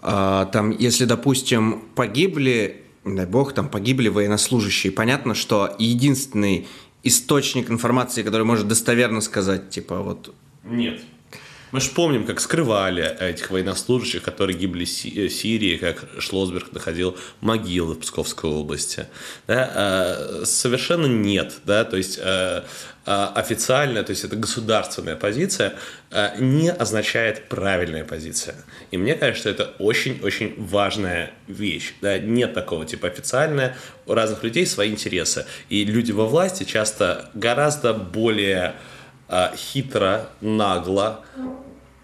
А, 0.02 0.46
там, 0.46 0.72
если, 0.72 1.06
допустим, 1.06 1.84
погибли, 1.96 2.84
дай 3.06 3.26
бог, 3.26 3.54
там 3.54 3.70
погибли 3.70 4.10
военнослужащие, 4.10 4.92
понятно, 4.92 5.36
что 5.36 5.76
единственный 5.78 6.68
источник 7.04 7.70
информации, 7.70 8.24
который 8.24 8.44
может 8.44 8.68
достоверно 8.68 9.22
сказать, 9.22 9.70
типа, 9.70 10.00
вот 10.00 10.34
Нет. 10.64 11.02
Мы 11.72 11.82
же 11.82 11.90
помним, 11.90 12.26
как 12.26 12.40
скрывали 12.40 13.04
этих 13.20 13.52
военнослужащих, 13.52 14.24
которые 14.24 14.58
гибли 14.58 14.86
в 14.86 14.90
Сирии, 15.30 15.78
как 15.78 16.06
Шлосберг 16.20 16.72
находил 16.72 17.18
могилы 17.42 17.96
в 17.96 18.00
Псковской 18.00 18.50
области. 18.50 19.08
Да? 19.48 20.46
Совершенно 20.46 21.08
нет. 21.08 21.56
Да? 21.66 21.84
То 21.84 21.98
есть 21.98 22.20
официальная, 23.06 24.04
то 24.04 24.12
есть 24.12 24.24
это 24.24 24.36
государственная 24.36 25.16
позиция, 25.16 25.76
не 26.40 26.72
означает 26.72 27.50
правильная 27.50 28.06
позиция. 28.06 28.56
И 28.92 28.98
мне 28.98 29.16
кажется, 29.16 29.42
что 29.42 29.50
это 29.50 29.74
очень-очень 29.80 30.56
важная 30.58 31.32
вещь. 31.48 31.94
Да? 32.02 32.18
Нет 32.18 32.54
такого 32.54 32.86
типа 32.86 33.08
официальная. 33.08 33.76
У 34.06 34.14
разных 34.14 34.44
людей 34.44 34.66
свои 34.66 34.90
интересы. 34.90 35.46
И 35.70 35.84
люди 35.84 36.14
во 36.14 36.26
власти 36.26 36.64
часто 36.64 37.30
гораздо 37.34 37.94
более 37.94 38.76
а, 39.28 39.54
хитро, 39.56 40.30
нагло 40.42 41.26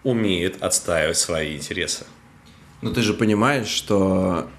умеет 0.03 0.61
отстаивать 0.61 1.17
свои 1.17 1.55
интересы. 1.55 2.05
Но 2.81 2.91
ты 2.91 3.01
же 3.01 3.13
понимаешь, 3.13 3.67
что 3.67 4.49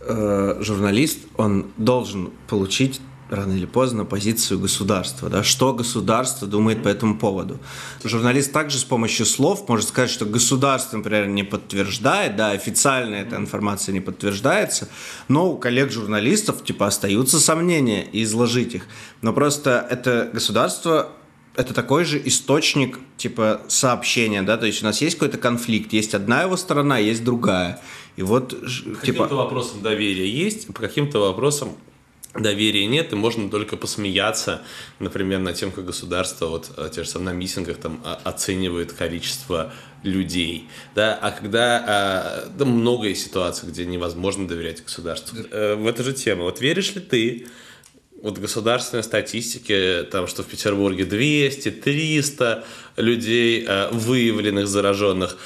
э, 0.00 0.56
журналист, 0.60 1.20
он 1.36 1.72
должен 1.78 2.30
получить 2.48 3.00
рано 3.30 3.52
или 3.54 3.64
поздно 3.64 4.04
позицию 4.04 4.60
государства, 4.60 5.30
да, 5.30 5.42
что 5.42 5.72
государство 5.72 6.46
думает 6.46 6.82
по 6.82 6.88
этому 6.88 7.18
поводу. 7.18 7.58
Журналист 8.04 8.52
также 8.52 8.78
с 8.78 8.84
помощью 8.84 9.24
слов 9.24 9.68
может 9.68 9.88
сказать, 9.88 10.10
что 10.10 10.26
государство, 10.26 10.98
например, 10.98 11.28
не 11.28 11.42
подтверждает, 11.42 12.36
да, 12.36 12.50
официально 12.50 13.14
эта 13.14 13.36
информация 13.36 13.94
не 13.94 14.00
подтверждается, 14.00 14.88
но 15.28 15.50
у 15.50 15.56
коллег-журналистов, 15.56 16.62
типа, 16.62 16.88
остаются 16.88 17.40
сомнения 17.40 18.04
и 18.04 18.22
изложить 18.22 18.74
их. 18.74 18.86
Но 19.22 19.32
просто 19.32 19.86
это 19.88 20.28
государство 20.32 21.08
это 21.54 21.74
такой 21.74 22.04
же 22.04 22.20
источник 22.24 22.98
типа 23.16 23.62
сообщения, 23.68 24.42
да, 24.42 24.56
то 24.56 24.66
есть 24.66 24.82
у 24.82 24.86
нас 24.86 25.00
есть 25.00 25.16
какой-то 25.16 25.38
конфликт, 25.38 25.92
есть 25.92 26.14
одна 26.14 26.42
его 26.42 26.56
сторона, 26.56 26.98
есть 26.98 27.24
другая. 27.24 27.80
И 28.16 28.22
вот 28.22 28.50
по 28.50 28.66
типа... 28.66 28.98
каким-то 29.00 29.34
вопросам 29.36 29.82
доверия 29.82 30.28
есть, 30.28 30.66
по 30.68 30.80
каким-то 30.80 31.18
вопросам 31.18 31.76
доверия 32.34 32.86
нет, 32.86 33.12
и 33.12 33.16
можно 33.16 33.50
только 33.50 33.76
посмеяться, 33.76 34.62
например, 34.98 35.40
над 35.40 35.56
тем, 35.56 35.70
как 35.70 35.84
государство 35.84 36.46
вот 36.46 36.70
э, 36.76 36.88
те 36.92 37.04
же 37.04 37.08
самые 37.08 37.34
на 37.34 37.38
митингах 37.38 37.76
там 37.76 38.02
оценивает 38.24 38.92
количество 38.92 39.72
людей, 40.02 40.68
да, 40.94 41.14
а 41.14 41.30
когда, 41.30 42.44
да, 42.56 42.64
много 42.64 43.08
есть 43.08 43.24
ситуаций, 43.24 43.68
где 43.68 43.84
невозможно 43.84 44.48
доверять 44.48 44.82
государству. 44.82 45.38
Э, 45.50 45.74
в 45.74 45.86
эту 45.86 46.02
же 46.02 46.12
тему, 46.12 46.44
вот 46.44 46.60
веришь 46.60 46.94
ли 46.94 47.00
ты 47.00 47.46
вот 48.22 48.38
государственной 48.38 49.02
статистике, 49.02 50.04
там, 50.04 50.26
что 50.26 50.42
в 50.42 50.46
Петербурге 50.46 51.04
200, 51.04 51.70
300 51.70 52.64
людей, 52.96 53.64
э, 53.66 53.88
выявленных 53.90 54.68
зараженных, 54.68 55.36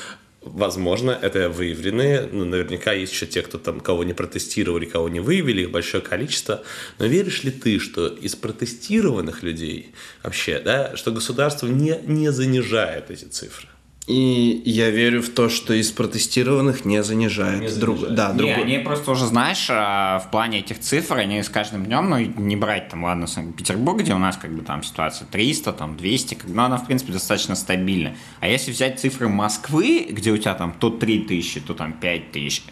Возможно, 0.49 1.11
это 1.11 1.49
выявленные, 1.49 2.29
но 2.31 2.45
наверняка 2.45 2.93
есть 2.93 3.13
еще 3.13 3.27
те, 3.27 3.43
кто 3.43 3.59
там 3.59 3.81
кого 3.81 4.05
не 4.05 4.13
протестировали, 4.13 4.85
кого 4.85 5.09
не 5.09 5.19
выявили, 5.19 5.63
их 5.63 5.73
большое 5.73 6.01
количество. 6.01 6.63
Но 7.01 7.07
веришь 7.07 7.43
ли 7.43 7.51
ты, 7.51 7.81
что 7.81 8.07
из 8.07 8.37
протестированных 8.37 9.43
людей 9.43 9.93
вообще, 10.23 10.61
да, 10.61 10.97
что 10.97 11.11
государство 11.11 11.67
не, 11.67 11.99
не 12.07 12.31
занижает 12.31 13.11
эти 13.11 13.25
цифры? 13.25 13.67
И 14.07 14.63
я 14.65 14.91
верю 14.91 15.21
в 15.21 15.31
то, 15.31 15.49
что 15.49 15.75
из 15.75 15.91
протестированных 15.91 16.85
не 16.85 17.03
занижает. 17.03 17.63
Не 17.63 17.81
друг, 17.81 17.97
занижает. 17.97 18.17
да, 18.17 18.33
друг... 18.33 18.49
не, 18.49 18.55
они 18.55 18.79
просто 18.79 19.11
уже, 19.11 19.27
знаешь, 19.27 19.67
а, 19.69 20.21
в 20.21 20.31
плане 20.31 20.61
этих 20.61 20.79
цифр, 20.79 21.17
они 21.17 21.43
с 21.43 21.49
каждым 21.49 21.85
днем, 21.87 22.09
ну, 22.09 22.19
не 22.19 22.55
брать 22.55 22.89
там, 22.89 23.03
ладно, 23.03 23.27
Санкт-Петербург, 23.27 23.99
где 23.99 24.15
у 24.15 24.19
нас 24.19 24.37
как 24.37 24.55
бы 24.55 24.63
там 24.63 24.85
ситуация 24.85 25.27
300, 25.27 25.73
там 25.73 25.97
200, 25.97 26.35
как, 26.35 26.49
ну, 26.49 26.63
она, 26.63 26.77
в 26.77 26.87
принципе, 26.87 27.13
достаточно 27.13 27.57
стабильна. 27.57 28.15
А 28.39 28.47
если 28.47 28.71
взять 28.71 29.01
цифры 29.01 29.29
Москвы, 29.29 30.07
где 30.09 30.31
у 30.31 30.37
тебя 30.37 30.55
там 30.55 30.73
то 30.79 30.91
3000, 30.91 31.61
то 31.63 31.75
там 31.75 31.93
5000, 31.93 32.63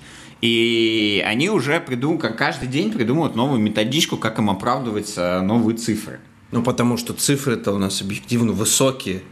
и 0.40 1.24
они 1.26 1.50
уже 1.50 1.80
придумывают, 1.80 2.22
как 2.22 2.38
каждый 2.38 2.68
день 2.68 2.92
придумывают 2.92 3.34
новую 3.34 3.60
методичку, 3.60 4.18
как 4.18 4.38
им 4.38 4.50
оправдывать 4.50 5.16
новые 5.16 5.76
цифры. 5.76 6.20
Ну, 6.52 6.62
потому 6.62 6.96
что 6.96 7.12
цифры-то 7.12 7.72
у 7.72 7.78
нас 7.78 8.02
объективно 8.02 8.52
высокие. 8.52 9.22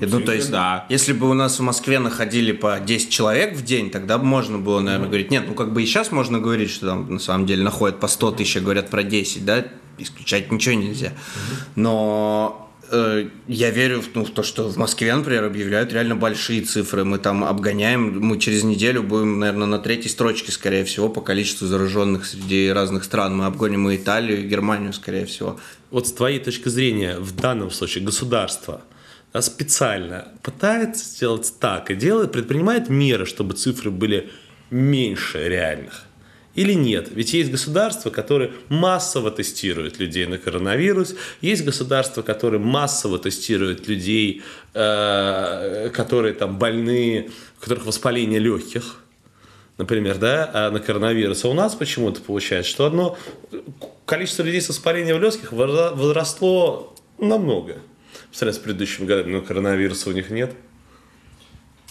Ну, 0.00 0.20
то 0.20 0.32
есть, 0.32 0.50
да. 0.50 0.86
если 0.88 1.12
бы 1.12 1.28
у 1.28 1.34
нас 1.34 1.58
в 1.58 1.62
Москве 1.62 1.98
находили 1.98 2.52
по 2.52 2.78
10 2.78 3.10
человек 3.10 3.56
в 3.56 3.64
день, 3.64 3.90
тогда 3.90 4.18
бы 4.18 4.24
можно 4.24 4.58
было, 4.58 4.80
наверное, 4.80 5.06
mm-hmm. 5.06 5.08
говорить, 5.08 5.30
нет, 5.30 5.44
ну, 5.48 5.54
как 5.54 5.72
бы 5.72 5.82
и 5.82 5.86
сейчас 5.86 6.12
можно 6.12 6.38
говорить, 6.38 6.70
что 6.70 6.86
там 6.86 7.14
на 7.14 7.18
самом 7.18 7.46
деле 7.46 7.62
находят 7.62 8.00
по 8.00 8.08
100 8.08 8.32
тысяч, 8.32 8.56
а 8.56 8.60
говорят 8.60 8.90
про 8.90 9.02
10, 9.02 9.44
да, 9.44 9.66
исключать 9.98 10.50
ничего 10.50 10.74
нельзя. 10.74 11.08
Mm-hmm. 11.08 11.56
Но 11.76 12.72
э, 12.90 13.28
я 13.46 13.70
верю 13.70 14.00
в, 14.00 14.14
ну, 14.14 14.24
в 14.24 14.30
то, 14.30 14.42
что 14.42 14.68
в 14.68 14.76
Москве, 14.76 15.14
например, 15.14 15.44
объявляют 15.44 15.92
реально 15.92 16.16
большие 16.16 16.62
цифры. 16.62 17.04
Мы 17.04 17.18
там 17.18 17.44
обгоняем, 17.44 18.20
мы 18.20 18.38
через 18.38 18.62
неделю 18.62 19.02
будем, 19.02 19.38
наверное, 19.38 19.66
на 19.66 19.78
третьей 19.78 20.10
строчке, 20.10 20.52
скорее 20.52 20.84
всего, 20.84 21.08
по 21.08 21.20
количеству 21.20 21.66
зараженных 21.66 22.26
среди 22.26 22.70
разных 22.70 23.04
стран. 23.04 23.36
Мы 23.36 23.46
обгоним 23.46 23.90
и 23.90 23.96
Италию, 23.96 24.40
и 24.40 24.46
Германию, 24.48 24.92
скорее 24.92 25.26
всего. 25.26 25.58
Вот 25.90 26.06
с 26.06 26.12
твоей 26.12 26.38
точки 26.38 26.68
зрения, 26.68 27.18
в 27.18 27.34
данном 27.34 27.70
случае 27.70 28.04
государство– 28.04 28.82
специально 29.38 30.28
пытается 30.42 31.04
сделать 31.04 31.52
так 31.60 31.90
и 31.90 31.94
делает, 31.94 32.32
предпринимает 32.32 32.88
меры, 32.88 33.26
чтобы 33.26 33.54
цифры 33.54 33.90
были 33.90 34.30
меньше 34.70 35.48
реальных. 35.48 36.06
Или 36.56 36.72
нет? 36.72 37.08
Ведь 37.12 37.32
есть 37.32 37.50
государства, 37.50 38.10
которые 38.10 38.50
массово 38.68 39.30
тестируют 39.30 40.00
людей 40.00 40.26
на 40.26 40.36
коронавирус, 40.36 41.14
есть 41.40 41.64
государства, 41.64 42.22
которые 42.22 42.60
массово 42.60 43.20
тестируют 43.20 43.86
людей, 43.86 44.42
э, 44.74 45.90
которые 45.92 46.34
там 46.34 46.58
больны, 46.58 47.30
у 47.56 47.62
которых 47.62 47.86
воспаление 47.86 48.40
легких, 48.40 49.00
например, 49.78 50.18
да, 50.18 50.50
а 50.52 50.70
на 50.72 50.80
коронавирус. 50.80 51.44
А 51.44 51.48
у 51.48 51.54
нас 51.54 51.76
почему-то 51.76 52.20
получается, 52.20 52.70
что 52.72 52.84
одно 52.84 53.16
количество 54.04 54.42
людей 54.42 54.60
с 54.60 54.68
воспалением 54.68 55.20
легких 55.22 55.52
возросло 55.52 56.96
намного 57.18 57.76
сравнению 58.36 58.60
с 58.60 58.64
предыдущим 58.64 59.06
годом, 59.06 59.32
но 59.32 59.40
коронавируса 59.40 60.10
у 60.10 60.12
них 60.12 60.30
нет. 60.30 60.54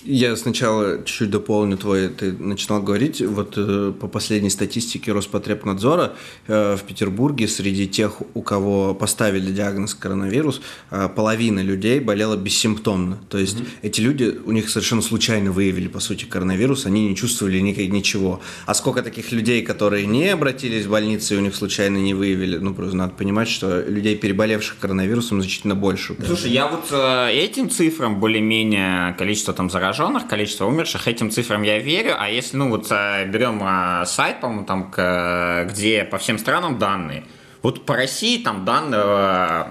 Я 0.06 0.36
сначала 0.38 1.00
чуть-чуть 1.00 1.30
дополню 1.30 1.78
твой, 1.78 2.08
ты 2.08 2.32
начинал 2.32 2.82
говорить, 2.82 3.22
вот 3.22 3.56
э, 3.58 3.92
по 4.00 4.08
последней 4.08 4.50
статистике 4.50 5.12
Роспотребнадзора 5.12 6.14
э, 6.48 6.78
в 6.78 6.84
Петербурге 6.84 7.48
среди 7.50 7.88
тех, 7.88 8.22
у 8.34 8.42
кого 8.42 8.94
поставили 8.94 9.52
диагноз 9.52 9.94
коронавирус, 9.94 10.62
э, 10.92 11.10
половина 11.14 11.60
людей 11.60 12.00
болела 12.00 12.38
бессимптомно. 12.38 13.20
То 13.30 13.38
есть 13.38 13.58
mm-hmm. 13.58 13.68
эти 13.82 14.02
люди, 14.02 14.40
у 14.46 14.54
них 14.54 14.70
совершенно 14.70 15.02
случайно 15.02 15.52
выявили, 15.52 15.90
по 15.90 16.00
сути, 16.00 16.24
коронавирус, 16.24 16.86
они 16.86 17.10
не 17.10 17.16
чувствовали 17.16 17.60
ни- 17.60 17.74
ничего. 17.88 18.40
А 18.66 18.74
сколько 18.74 19.04
таких 19.04 19.34
людей, 19.34 19.62
которые 19.64 20.06
не 20.06 20.30
обратились 20.30 20.86
в 20.86 20.92
больницу 20.92 21.36
и 21.36 21.38
у 21.38 21.42
них 21.42 21.56
случайно 21.56 21.98
не 21.98 22.14
выявили, 22.14 22.58
ну, 22.58 22.74
просто 22.74 22.96
надо 22.96 23.14
понимать, 23.16 23.50
что 23.50 23.82
людей, 23.82 24.16
переболевших 24.16 24.78
коронавирусом, 24.80 25.42
значительно 25.42 25.76
больше. 25.76 26.16
Слушай, 26.26 26.52
я 26.52 26.68
вот 26.68 26.86
э, 26.92 27.32
этим 27.34 27.70
цифрам 27.70 28.18
более-менее 28.18 29.14
количество 29.18 29.54
там 29.54 29.70
зараженных 29.70 29.89
зараженных, 29.90 30.28
количество 30.28 30.66
умерших, 30.66 31.08
этим 31.08 31.32
цифрам 31.32 31.62
я 31.64 31.80
верю, 31.80 32.16
а 32.18 32.30
если, 32.30 32.58
ну, 32.58 32.70
вот 32.70 32.88
э, 32.92 33.26
берем 33.26 33.62
э, 33.64 34.06
сайт, 34.06 34.40
по-моему, 34.40 34.66
там, 34.66 34.92
где 34.92 36.04
по 36.04 36.18
всем 36.18 36.38
странам 36.38 36.78
данные, 36.78 37.24
вот 37.62 37.86
по 37.86 37.96
России 37.96 38.44
там 38.44 38.66
данные 38.66 39.02
э, 39.04 39.66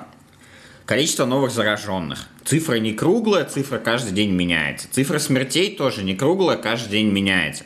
количество 0.86 1.24
новых 1.24 1.52
зараженных. 1.52 2.26
Цифра 2.44 2.76
не 2.76 2.94
круглая, 2.94 3.44
цифра 3.44 3.78
каждый 3.78 4.12
день 4.12 4.30
меняется. 4.30 4.88
Цифра 4.90 5.18
смертей 5.18 5.76
тоже 5.76 6.02
не 6.02 6.14
круглая, 6.14 6.56
каждый 6.56 6.90
день 6.90 7.12
меняется 7.12 7.64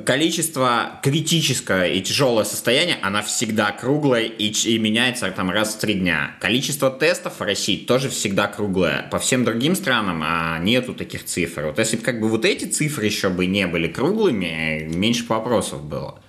количество 0.00 0.98
критическое 1.02 1.86
и 1.86 2.00
тяжелое 2.00 2.44
состояние, 2.44 2.98
она 3.02 3.22
всегда 3.22 3.70
круглая 3.70 4.24
и, 4.24 4.50
и 4.50 4.78
меняется 4.78 5.30
там 5.30 5.50
раз 5.50 5.74
в 5.74 5.78
три 5.78 5.94
дня. 5.94 6.36
Количество 6.40 6.90
тестов 6.90 7.38
в 7.38 7.42
России 7.42 7.76
тоже 7.76 8.08
всегда 8.08 8.48
круглое. 8.48 9.08
По 9.10 9.18
всем 9.18 9.44
другим 9.44 9.76
странам 9.76 10.22
а, 10.24 10.58
нету 10.58 10.94
таких 10.94 11.24
цифр. 11.24 11.66
Вот 11.66 11.78
если 11.78 11.96
бы 11.96 12.02
как 12.02 12.20
бы 12.20 12.28
вот 12.28 12.44
эти 12.44 12.64
цифры 12.64 13.06
еще 13.06 13.28
бы 13.28 13.46
не 13.46 13.66
были 13.66 13.86
круглыми, 13.86 14.88
меньше 14.92 15.24
вопросов 15.28 15.84
было. 15.84 16.20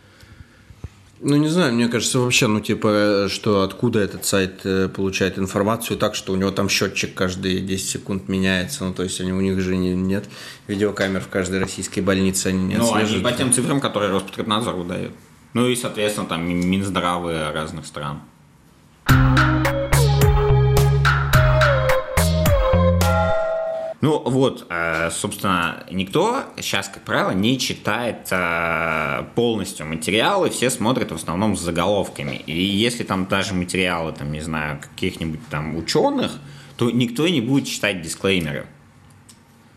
Ну, 1.22 1.38
не 1.38 1.48
знаю, 1.48 1.74
мне 1.74 1.88
кажется, 1.88 2.20
вообще, 2.20 2.48
ну, 2.48 2.60
типа, 2.60 3.28
что 3.30 3.62
откуда 3.62 4.00
этот 4.00 4.26
сайт 4.26 4.62
э, 4.66 4.90
получает 4.90 5.40
информацию 5.40 5.98
так, 5.98 6.14
что 6.14 6.34
у 6.34 6.36
него 6.36 6.52
там 6.52 6.68
счетчик 6.68 7.14
каждые 7.14 7.62
10 7.62 7.90
секунд 7.90 8.28
меняется, 8.28 8.84
ну, 8.84 8.94
то 8.94 9.04
есть 9.04 9.22
они, 9.22 9.32
у 9.32 9.40
них 9.40 9.60
же 9.62 9.78
не, 9.78 9.96
нет 9.96 10.26
видеокамер 10.68 11.22
в 11.22 11.30
каждой 11.30 11.60
российской 11.60 12.02
больнице, 12.02 12.48
они 12.48 12.66
не 12.66 12.76
Ну, 12.76 12.94
они 12.94 13.20
по 13.20 13.32
тем 13.32 13.54
цифрам, 13.54 13.80
которые 13.80 14.12
Роспотребнадзор 14.12 14.76
выдает. 14.76 15.12
Ну 15.54 15.68
и, 15.68 15.76
соответственно, 15.76 16.28
там 16.28 16.46
Минздравы 16.46 17.52
разных 17.54 17.86
стран. 17.86 18.20
Ну 24.02 24.20
вот, 24.20 24.68
э, 24.70 25.10
собственно, 25.12 25.84
никто 25.90 26.44
сейчас, 26.58 26.90
как 26.90 27.04
правило, 27.04 27.32
не 27.32 27.58
читает 27.58 28.28
э, 28.30 29.24
полностью 29.36 29.86
материалы, 29.86 30.50
все 30.50 30.70
смотрят 30.70 31.12
в 31.12 31.16
основном 31.16 31.56
с 31.56 31.62
заголовками. 31.62 32.36
И 32.46 32.62
если 32.62 33.04
там 33.04 33.26
даже 33.26 33.54
материалы, 33.54 34.12
там, 34.12 34.32
не 34.32 34.42
знаю, 34.42 34.80
каких-нибудь 34.82 35.40
там 35.50 35.76
ученых, 35.78 36.34
то 36.78 36.92
никто 36.92 37.28
не 37.28 37.42
будет 37.42 37.68
читать 37.68 38.02
дисклеймеры. 38.02 38.68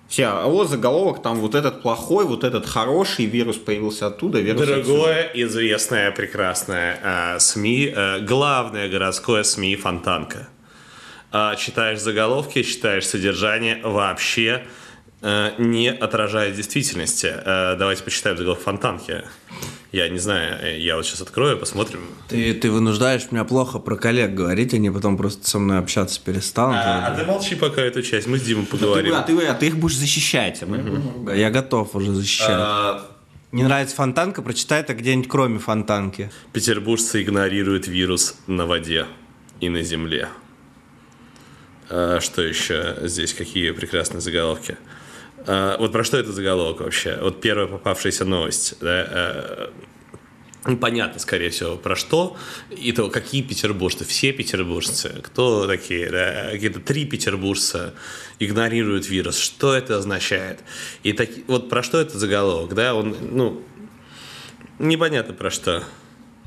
Все, 0.08 0.24
а 0.24 0.46
вот 0.46 0.70
заголовок, 0.70 1.22
там 1.22 1.38
вот 1.38 1.54
этот 1.54 1.82
плохой, 1.82 2.24
вот 2.24 2.42
этот 2.42 2.64
хороший, 2.66 3.26
вирус 3.26 3.56
появился 3.56 4.06
оттуда, 4.06 4.40
вирус 4.40 4.66
Другое 4.66 5.26
отсюда. 5.26 5.44
известное, 5.44 6.10
прекрасное 6.12 6.98
э, 7.02 7.38
СМИ, 7.38 7.92
э, 7.94 8.20
главное 8.20 8.88
городское 8.88 9.42
СМИ 9.42 9.76
«Фонтанка». 9.76 10.48
Э, 11.32 11.54
читаешь 11.58 12.00
заголовки, 12.00 12.62
читаешь 12.62 13.06
содержание, 13.06 13.80
вообще 13.82 14.64
э, 15.20 15.52
не 15.58 15.90
отражает 15.90 16.56
действительности. 16.56 17.32
Э, 17.34 17.76
давайте 17.78 18.02
почитаем 18.02 18.36
заголовок 18.36 18.62
«Фонтанки». 18.62 19.24
Я 19.90 20.10
не 20.10 20.18
знаю, 20.18 20.78
я 20.82 20.96
вот 20.96 21.06
сейчас 21.06 21.22
открою, 21.22 21.56
посмотрим. 21.56 22.00
Ты, 22.28 22.52
ты 22.52 22.70
вынуждаешь 22.70 23.30
меня 23.30 23.44
плохо 23.44 23.78
про 23.78 23.96
коллег 23.96 24.34
говорить, 24.34 24.74
они 24.74 24.90
потом 24.90 25.16
просто 25.16 25.48
со 25.48 25.58
мной 25.58 25.78
общаться 25.78 26.20
перестанут. 26.22 26.76
А, 26.76 27.06
а 27.06 27.16
ты 27.16 27.24
молчи 27.24 27.54
пока 27.54 27.80
эту 27.80 28.02
часть, 28.02 28.26
мы 28.26 28.36
с 28.36 28.42
Димой 28.42 28.66
поговорим. 28.66 29.14
А 29.14 29.22
ты, 29.22 29.32
а 29.32 29.38
ты, 29.38 29.46
а 29.46 29.54
ты 29.54 29.66
их 29.68 29.78
будешь 29.78 29.96
защищать. 29.96 30.62
Угу. 30.62 31.30
Я 31.30 31.50
готов 31.50 31.96
уже 31.96 32.12
защищать. 32.12 32.50
А... 32.50 33.10
Не 33.50 33.62
нравится 33.62 33.96
фонтанка, 33.96 34.42
прочитай 34.42 34.80
это 34.80 34.92
где-нибудь 34.92 35.30
кроме 35.30 35.58
фонтанки. 35.58 36.30
Петербуржцы 36.52 37.22
игнорируют 37.22 37.86
вирус 37.86 38.36
на 38.46 38.66
воде 38.66 39.06
и 39.60 39.70
на 39.70 39.80
земле. 39.82 40.28
А, 41.90 42.20
что 42.20 42.42
еще 42.42 42.96
здесь? 43.02 43.34
Какие 43.34 43.70
прекрасные 43.70 44.20
заголовки? 44.20 44.76
А, 45.46 45.76
вот 45.78 45.92
про 45.92 46.04
что 46.04 46.18
это 46.18 46.32
заголовок 46.32 46.80
вообще? 46.80 47.18
Вот 47.20 47.40
первая 47.40 47.66
попавшаяся 47.66 48.24
новость. 48.24 48.76
Да? 48.80 49.06
А, 49.10 49.72
Понятно, 50.80 51.18
скорее 51.18 51.50
всего, 51.50 51.76
про 51.76 51.96
что. 51.96 52.36
И 52.70 52.92
то, 52.92 53.08
какие 53.08 53.42
петербуржцы, 53.42 54.04
все 54.04 54.32
петербуржцы, 54.32 55.20
кто 55.22 55.66
такие, 55.66 56.10
да, 56.10 56.50
какие-то 56.50 56.80
три 56.80 57.06
петербуржца 57.06 57.94
игнорируют 58.38 59.08
вирус. 59.08 59.38
Что 59.38 59.74
это 59.74 59.96
означает? 59.96 60.60
И 61.04 61.12
так, 61.12 61.30
вот 61.46 61.70
про 61.70 61.82
что 61.82 62.00
это 62.00 62.18
заголовок, 62.18 62.74
да, 62.74 62.94
он, 62.94 63.16
ну, 63.30 63.62
непонятно 64.78 65.32
про 65.32 65.50
что. 65.50 65.84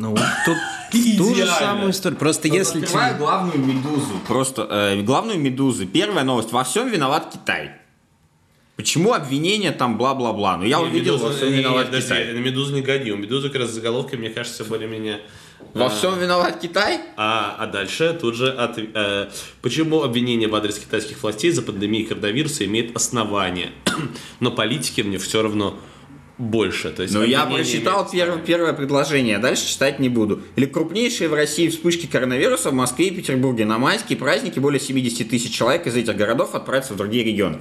Ну, 0.01 0.17
тут 0.47 0.57
ту 1.19 1.35
же 1.35 1.47
самую 1.47 1.91
историю. 1.91 2.19
Просто 2.19 2.49
Но 2.49 2.55
если 2.55 2.81
тебе... 2.81 3.15
главную 3.19 3.59
медузу. 3.59 4.15
Просто 4.27 4.67
э, 4.71 5.03
главную 5.03 5.39
медузу. 5.39 5.87
Первая 5.87 6.25
новость. 6.25 6.53
Во 6.53 6.65
всем 6.65 6.89
виноват 6.89 7.29
Китай. 7.31 7.73
Почему 8.77 9.13
обвинения 9.13 9.73
там 9.73 9.99
бла-бла-бла? 9.99 10.57
Ну, 10.57 10.65
я 10.65 10.79
не, 10.79 10.85
увидел, 10.85 11.17
медуза, 11.17 11.27
во 11.27 11.33
всем 11.35 11.53
виноват 11.53 11.93
не, 11.93 12.01
Китай. 12.01 12.33
На 12.33 12.39
медузу 12.39 12.75
не 12.75 12.81
годи. 12.81 13.13
У 13.13 13.17
медузы 13.19 13.51
как 13.51 13.61
раз 13.61 13.71
заголовки, 13.71 14.17
мне 14.17 14.31
кажется, 14.31 14.65
более-менее 14.65 15.21
во 15.75 15.87
а, 15.87 15.89
всем 15.91 16.19
виноват 16.19 16.59
Китай? 16.59 17.01
А, 17.19 17.57
а 17.59 17.67
дальше 17.67 18.17
тут 18.19 18.35
же 18.35 18.51
от, 18.51 18.79
э, 18.79 19.29
почему 19.61 20.03
обвинение 20.03 20.49
в 20.49 20.55
адрес 20.55 20.79
китайских 20.79 21.23
властей 21.23 21.51
за 21.51 21.61
пандемией 21.61 22.07
коронавируса 22.07 22.65
имеет 22.65 22.97
основание, 22.97 23.71
но 24.41 24.51
политики 24.51 25.03
мне 25.03 25.19
все 25.19 25.43
равно 25.43 25.79
больше. 26.41 26.91
То 26.91 27.03
есть 27.03 27.15
Но 27.15 27.23
я 27.23 27.45
прочитал 27.45 28.09
первое, 28.11 28.39
первое 28.39 28.73
предложение, 28.73 29.37
а 29.37 29.41
дальше 29.41 29.69
читать 29.69 29.99
не 29.99 30.09
буду. 30.09 30.43
Или 30.57 30.67
крупнейшие 30.67 31.29
в 31.29 31.35
России 31.35 31.69
вспышки 31.69 32.07
коронавируса 32.07 32.71
в 32.71 32.75
Москве 32.75 33.09
и 33.09 33.11
Петербурге. 33.11 33.67
На 33.67 33.79
майские 33.79 34.19
праздники 34.19 34.59
более 34.59 34.81
70 34.81 35.29
тысяч 35.29 35.53
человек 35.53 35.87
из 35.87 35.95
этих 35.95 36.17
городов 36.17 36.55
отправятся 36.55 36.95
в 36.95 36.97
другие 36.97 37.25
регионы. 37.25 37.61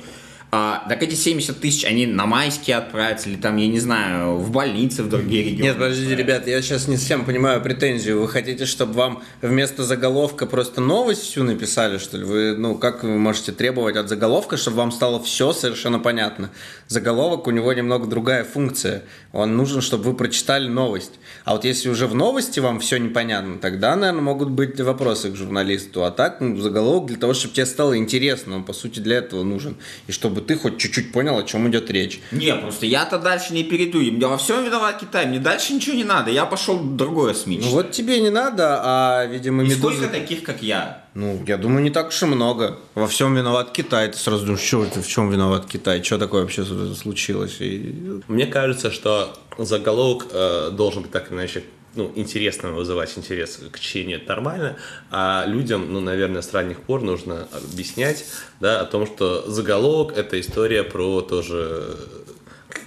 А, 0.51 0.83
так 0.89 1.03
эти 1.03 1.13
70 1.13 1.59
тысяч, 1.59 1.85
они 1.85 2.07
на 2.07 2.25
майские 2.25 2.77
отправятся, 2.77 3.29
или 3.29 3.37
там, 3.37 3.57
я 3.57 3.67
не 3.67 3.79
знаю, 3.79 4.37
в 4.37 4.51
больницы, 4.51 5.03
в 5.03 5.09
другие 5.09 5.43
регионы. 5.43 5.61
Нет, 5.61 5.75
подождите, 5.75 6.15
ребят, 6.15 6.47
я 6.47 6.59
сейчас 6.63 6.87
не 6.87 6.97
совсем 6.97 7.23
понимаю 7.23 7.61
претензию. 7.61 8.19
Вы 8.19 8.27
хотите, 8.27 8.65
чтобы 8.65 8.93
вам 8.93 9.23
вместо 9.43 9.83
заголовка 9.83 10.47
просто 10.47 10.81
новость 10.81 11.21
всю 11.21 11.43
написали, 11.43 11.99
что 11.99 12.17
ли? 12.17 12.23
Вы, 12.23 12.55
ну, 12.57 12.75
как 12.75 13.03
вы 13.03 13.19
можете 13.19 13.51
требовать 13.51 13.95
от 13.95 14.09
заголовка, 14.09 14.57
чтобы 14.57 14.77
вам 14.77 14.91
стало 14.91 15.21
все 15.21 15.53
совершенно 15.53 15.99
понятно? 15.99 16.49
Заголовок, 16.87 17.45
у 17.45 17.51
него 17.51 17.71
немного 17.71 18.07
другая 18.07 18.43
функция. 18.43 19.03
Он 19.33 19.55
нужен, 19.55 19.81
чтобы 19.81 20.05
вы 20.05 20.13
прочитали 20.15 20.67
новость. 20.67 21.19
А 21.45 21.53
вот 21.53 21.63
если 21.63 21.89
уже 21.89 22.07
в 22.07 22.15
новости 22.15 22.59
вам 22.59 22.79
все 22.79 22.97
непонятно, 22.97 23.59
тогда, 23.59 23.95
наверное, 23.95 24.21
могут 24.21 24.49
быть 24.49 24.79
вопросы 24.81 25.29
к 25.29 25.35
журналисту. 25.35 26.03
А 26.05 26.09
так, 26.09 26.41
ну, 26.41 26.57
заголовок 26.57 27.05
для 27.05 27.17
того, 27.17 27.35
чтобы 27.35 27.53
тебе 27.53 27.67
стало 27.67 27.95
интересно, 27.95 28.55
он, 28.55 28.63
по 28.63 28.73
сути, 28.73 28.99
для 28.99 29.17
этого 29.17 29.43
нужен. 29.43 29.77
И 30.07 30.11
чтобы 30.11 30.38
чтобы 30.39 30.47
ты 30.47 30.55
хоть 30.55 30.77
чуть-чуть 30.77 31.11
понял, 31.11 31.37
о 31.37 31.43
чем 31.43 31.67
идет 31.69 31.91
речь. 31.91 32.19
Не, 32.31 32.55
просто 32.55 32.85
я-то 32.85 33.19
дальше 33.19 33.53
не 33.53 33.63
перейду. 33.63 33.99
Я 33.99 34.27
во 34.27 34.37
всем 34.37 34.63
виноват 34.63 34.99
Китай. 34.99 35.25
Мне 35.25 35.39
дальше 35.39 35.73
ничего 35.73 35.95
не 35.95 36.03
надо. 36.03 36.31
Я 36.31 36.45
пошел 36.45 36.77
в 36.77 36.95
другое 36.95 37.33
СМИ. 37.33 37.59
Ну 37.61 37.69
вот 37.69 37.91
тебе 37.91 38.21
не 38.21 38.29
надо, 38.29 38.81
а, 38.83 39.25
видимо, 39.25 39.63
и 39.63 39.67
Медуза... 39.67 39.95
сколько 39.95 40.07
таких, 40.07 40.43
как 40.43 40.61
я? 40.63 41.03
Ну, 41.13 41.43
я 41.47 41.57
думаю, 41.57 41.83
не 41.83 41.89
так 41.89 42.09
уж 42.09 42.23
и 42.23 42.25
много. 42.25 42.77
Во 42.95 43.07
всем 43.07 43.35
виноват 43.35 43.71
Китай. 43.71 44.07
Ты 44.07 44.17
сразу 44.17 44.45
думаешь, 44.45 44.65
что 44.65 44.85
в 45.01 45.07
чем 45.07 45.29
виноват 45.29 45.65
Китай? 45.65 46.03
Что 46.03 46.17
такое 46.17 46.41
вообще 46.41 46.63
случилось? 46.63 47.57
И... 47.59 48.21
Мне 48.27 48.45
кажется, 48.45 48.91
что 48.91 49.37
заголовок 49.57 50.27
э, 50.31 50.69
должен 50.71 51.03
быть 51.03 51.11
так 51.11 51.31
или 51.31 51.37
иначе 51.37 51.63
ну, 51.95 52.11
интересно 52.15 52.71
вызывать 52.71 53.17
интерес 53.17 53.59
к 53.71 53.79
чтению, 53.79 54.17
это 54.17 54.29
нормально, 54.29 54.77
а 55.09 55.45
людям, 55.47 55.91
ну, 55.91 55.99
наверное, 55.99 56.41
с 56.41 56.53
ранних 56.53 56.81
пор 56.81 57.01
нужно 57.01 57.47
объяснять, 57.51 58.25
да, 58.59 58.81
о 58.81 58.85
том, 58.85 59.05
что 59.07 59.49
заголовок– 59.49 60.13
это 60.17 60.39
история 60.39 60.83
про 60.83 61.21
тоже 61.21 61.97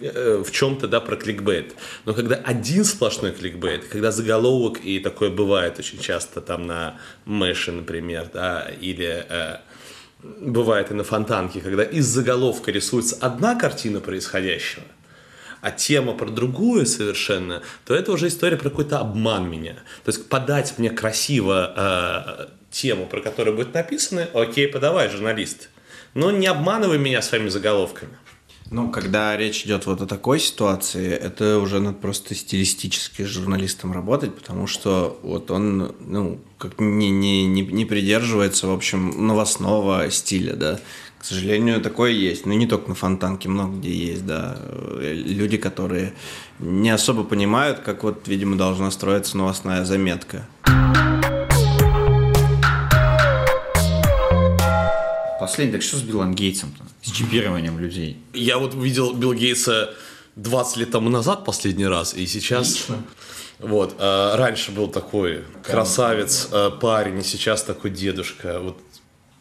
э, 0.00 0.42
в 0.44 0.50
чем-то, 0.50 0.88
да, 0.88 1.00
про 1.00 1.16
кликбейт. 1.16 1.74
Но 2.04 2.14
когда 2.14 2.36
один 2.36 2.84
сплошной 2.84 3.32
кликбейт, 3.32 3.86
когда 3.86 4.12
заголовок, 4.12 4.84
и 4.84 5.00
такое 5.00 5.30
бывает 5.30 5.78
очень 5.78 5.98
часто 5.98 6.40
там 6.40 6.66
на 6.66 7.00
Мэше, 7.24 7.72
например, 7.72 8.30
да, 8.32 8.68
или 8.80 9.26
э, 9.28 9.56
бывает 10.22 10.90
и 10.92 10.94
на 10.94 11.02
Фонтанке, 11.02 11.60
когда 11.60 11.82
из 11.82 12.06
заголовка 12.06 12.70
рисуется 12.70 13.16
одна 13.20 13.56
картина 13.56 14.00
происходящего– 14.00 14.84
а 15.62 15.70
тема 15.70 16.12
про 16.12 16.29
другую 16.29 16.85
совершенно, 16.85 17.62
то 17.87 17.94
это 17.94 18.12
уже 18.12 18.29
история 18.29 18.59
про 18.59 18.68
какой-то 18.68 18.98
обман 18.98 19.48
меня. 19.48 19.75
То 20.05 20.11
есть 20.11 20.29
подать 20.29 20.75
мне 20.77 20.90
красиво 20.90 21.72
э, 21.75 22.46
тему, 22.70 23.07
про 23.07 23.20
которую 23.20 23.57
будет 23.57 23.72
написано, 23.72 24.29
окей, 24.35 24.68
подавай, 24.68 25.09
журналист. 25.09 25.70
Но 26.14 26.31
не 26.31 26.48
обманывай 26.48 26.98
меня 26.98 27.22
своими 27.22 27.48
заголовками. 27.48 28.18
Ну, 28.72 28.88
когда 28.90 29.37
речь 29.37 29.66
идет 29.66 29.85
вот 29.85 30.00
о 30.00 30.06
такой 30.06 30.40
ситуации, 30.40 31.11
это 31.11 31.58
уже 31.58 31.78
надо 31.78 31.98
просто 31.98 32.35
стилистически 32.35 33.20
с 33.20 33.26
журналистом 33.26 33.92
работать, 33.92 34.35
потому 34.35 34.66
что 34.66 35.20
вот 35.22 35.50
он, 35.50 35.94
ну, 36.00 36.40
как 36.56 36.80
не, 36.80 37.11
не, 37.11 37.46
не, 37.46 37.61
не 37.61 37.85
придерживается, 37.85 38.68
в 38.68 38.72
общем, 38.72 39.26
новостного 39.26 40.11
стиля, 40.11 40.54
да. 40.54 40.80
К 41.18 41.24
сожалению, 41.26 41.82
такое 41.82 42.12
есть. 42.12 42.46
Ну, 42.46 42.54
не 42.54 42.66
только 42.66 42.88
на 42.88 42.94
Фонтанке, 42.94 43.50
много 43.50 43.76
где 43.76 43.92
есть, 43.92 44.24
да. 44.24 44.56
Люди, 45.00 45.58
которые 45.58 46.14
не 46.58 46.88
особо 46.88 47.24
понимают, 47.24 47.80
как 47.80 48.02
вот, 48.04 48.26
видимо, 48.26 48.56
должна 48.56 48.90
строиться 48.90 49.37
новостная 49.37 49.85
заметка. 49.85 50.48
Последний, 55.42 55.72
так 55.72 55.83
что 55.83 55.96
с 55.96 56.02
Биллом 56.02 56.37
Гейтсом-то? 56.37 56.85
С 57.02 57.11
чипированием 57.11 57.76
людей? 57.76 58.16
Я 58.33 58.59
вот 58.59 58.74
видел 58.74 59.12
Билла 59.12 59.35
Гейтса 59.35 59.92
20 60.37 60.76
лет 60.76 60.92
тому 60.92 61.09
назад 61.09 61.44
последний 61.44 61.88
раз, 61.88 62.14
и 62.14 62.26
сейчас... 62.26 62.74
Лично? 62.74 63.02
Вот, 63.59 63.96
а 63.98 64.37
раньше 64.37 64.70
был 64.70 64.87
такой 64.87 65.42
красавец, 65.64 66.48
а, 66.52 66.70
парень, 66.70 67.18
и 67.18 67.22
сейчас 67.24 67.64
такой 67.64 67.90
дедушка. 67.90 68.61
Вот 68.61 68.78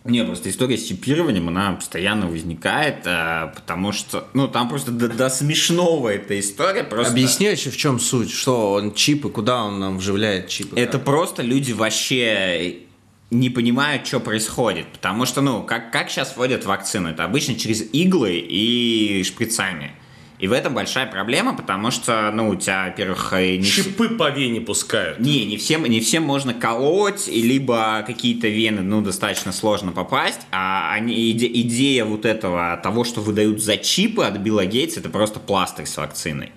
не, 0.04 0.24
просто 0.26 0.50
история 0.50 0.80
с 0.80 0.88
чипированием, 0.88 1.48
она 1.50 1.74
постоянно 1.74 2.26
возникает, 2.26 3.04
а, 3.06 3.54
потому 3.56 3.92
что, 3.92 4.28
ну, 4.34 4.48
там 4.48 4.70
просто 4.70 4.90
до, 4.90 5.08
до 5.08 5.30
смешного 5.30 6.10
эта 6.10 6.40
история. 6.40 6.84
Просто... 6.84 7.14
Объясни 7.14 7.48
вообще, 7.48 7.70
в 7.70 7.78
чем 7.78 8.00
суть, 8.00 8.32
что 8.32 8.72
он 8.72 8.96
чипы, 8.96 9.30
куда 9.30 9.64
он 9.64 9.80
нам 9.80 10.00
вживляет 10.00 10.48
чипы? 10.48 10.80
Это 10.80 10.94
как? 10.94 11.06
просто 11.06 11.44
люди 11.44 11.74
вообще 11.74 12.88
не 13.32 13.50
понимают, 13.50 14.06
что 14.06 14.20
происходит, 14.20 14.88
потому 14.88 15.26
что, 15.26 15.41
ну, 15.41 15.63
как, 15.63 15.91
как 15.91 16.10
сейчас 16.10 16.36
вводят 16.36 16.65
вакцину? 16.65 17.10
Это 17.10 17.24
обычно 17.24 17.56
через 17.56 17.82
иглы 17.94 18.38
и 18.38 19.24
шприцами. 19.26 19.94
И 20.38 20.48
в 20.48 20.54
этом 20.54 20.74
большая 20.74 21.06
проблема, 21.06 21.56
потому 21.56 21.91
что, 21.91 22.30
ну, 22.34 22.50
у 22.50 22.56
тебя, 22.56 22.86
во-первых... 22.88 23.32
Не 23.32 23.63
Шипы 23.63 24.10
по 24.10 24.32
вене 24.32 24.60
пускают. 24.60 25.20
Не, 25.20 25.46
не 25.46 25.56
всем, 25.58 25.86
не 25.86 26.02
всем 26.02 26.24
можно 26.24 26.54
колоть, 26.54 27.28
либо 27.28 28.04
какие-то 28.06 28.48
вены, 28.48 28.82
ну, 28.82 29.02
достаточно 29.02 29.52
сложно 29.54 29.91
попасть, 29.91 30.41
а 30.52 30.91
они, 30.94 31.32
иде, 31.32 31.48
идея 31.48 32.06
вот 32.06 32.26
этого, 32.26 32.80
того, 32.84 33.04
что 33.04 33.22
выдают 33.22 33.62
за 33.62 33.78
чипы 33.78 34.24
от 34.24 34.38
Билла 34.39 34.65
Гейтса, 34.65 35.00
это 35.00 35.10
просто 35.10 35.39
пластырь 35.39 35.86
с 35.86 35.96
вакциной 35.96 36.52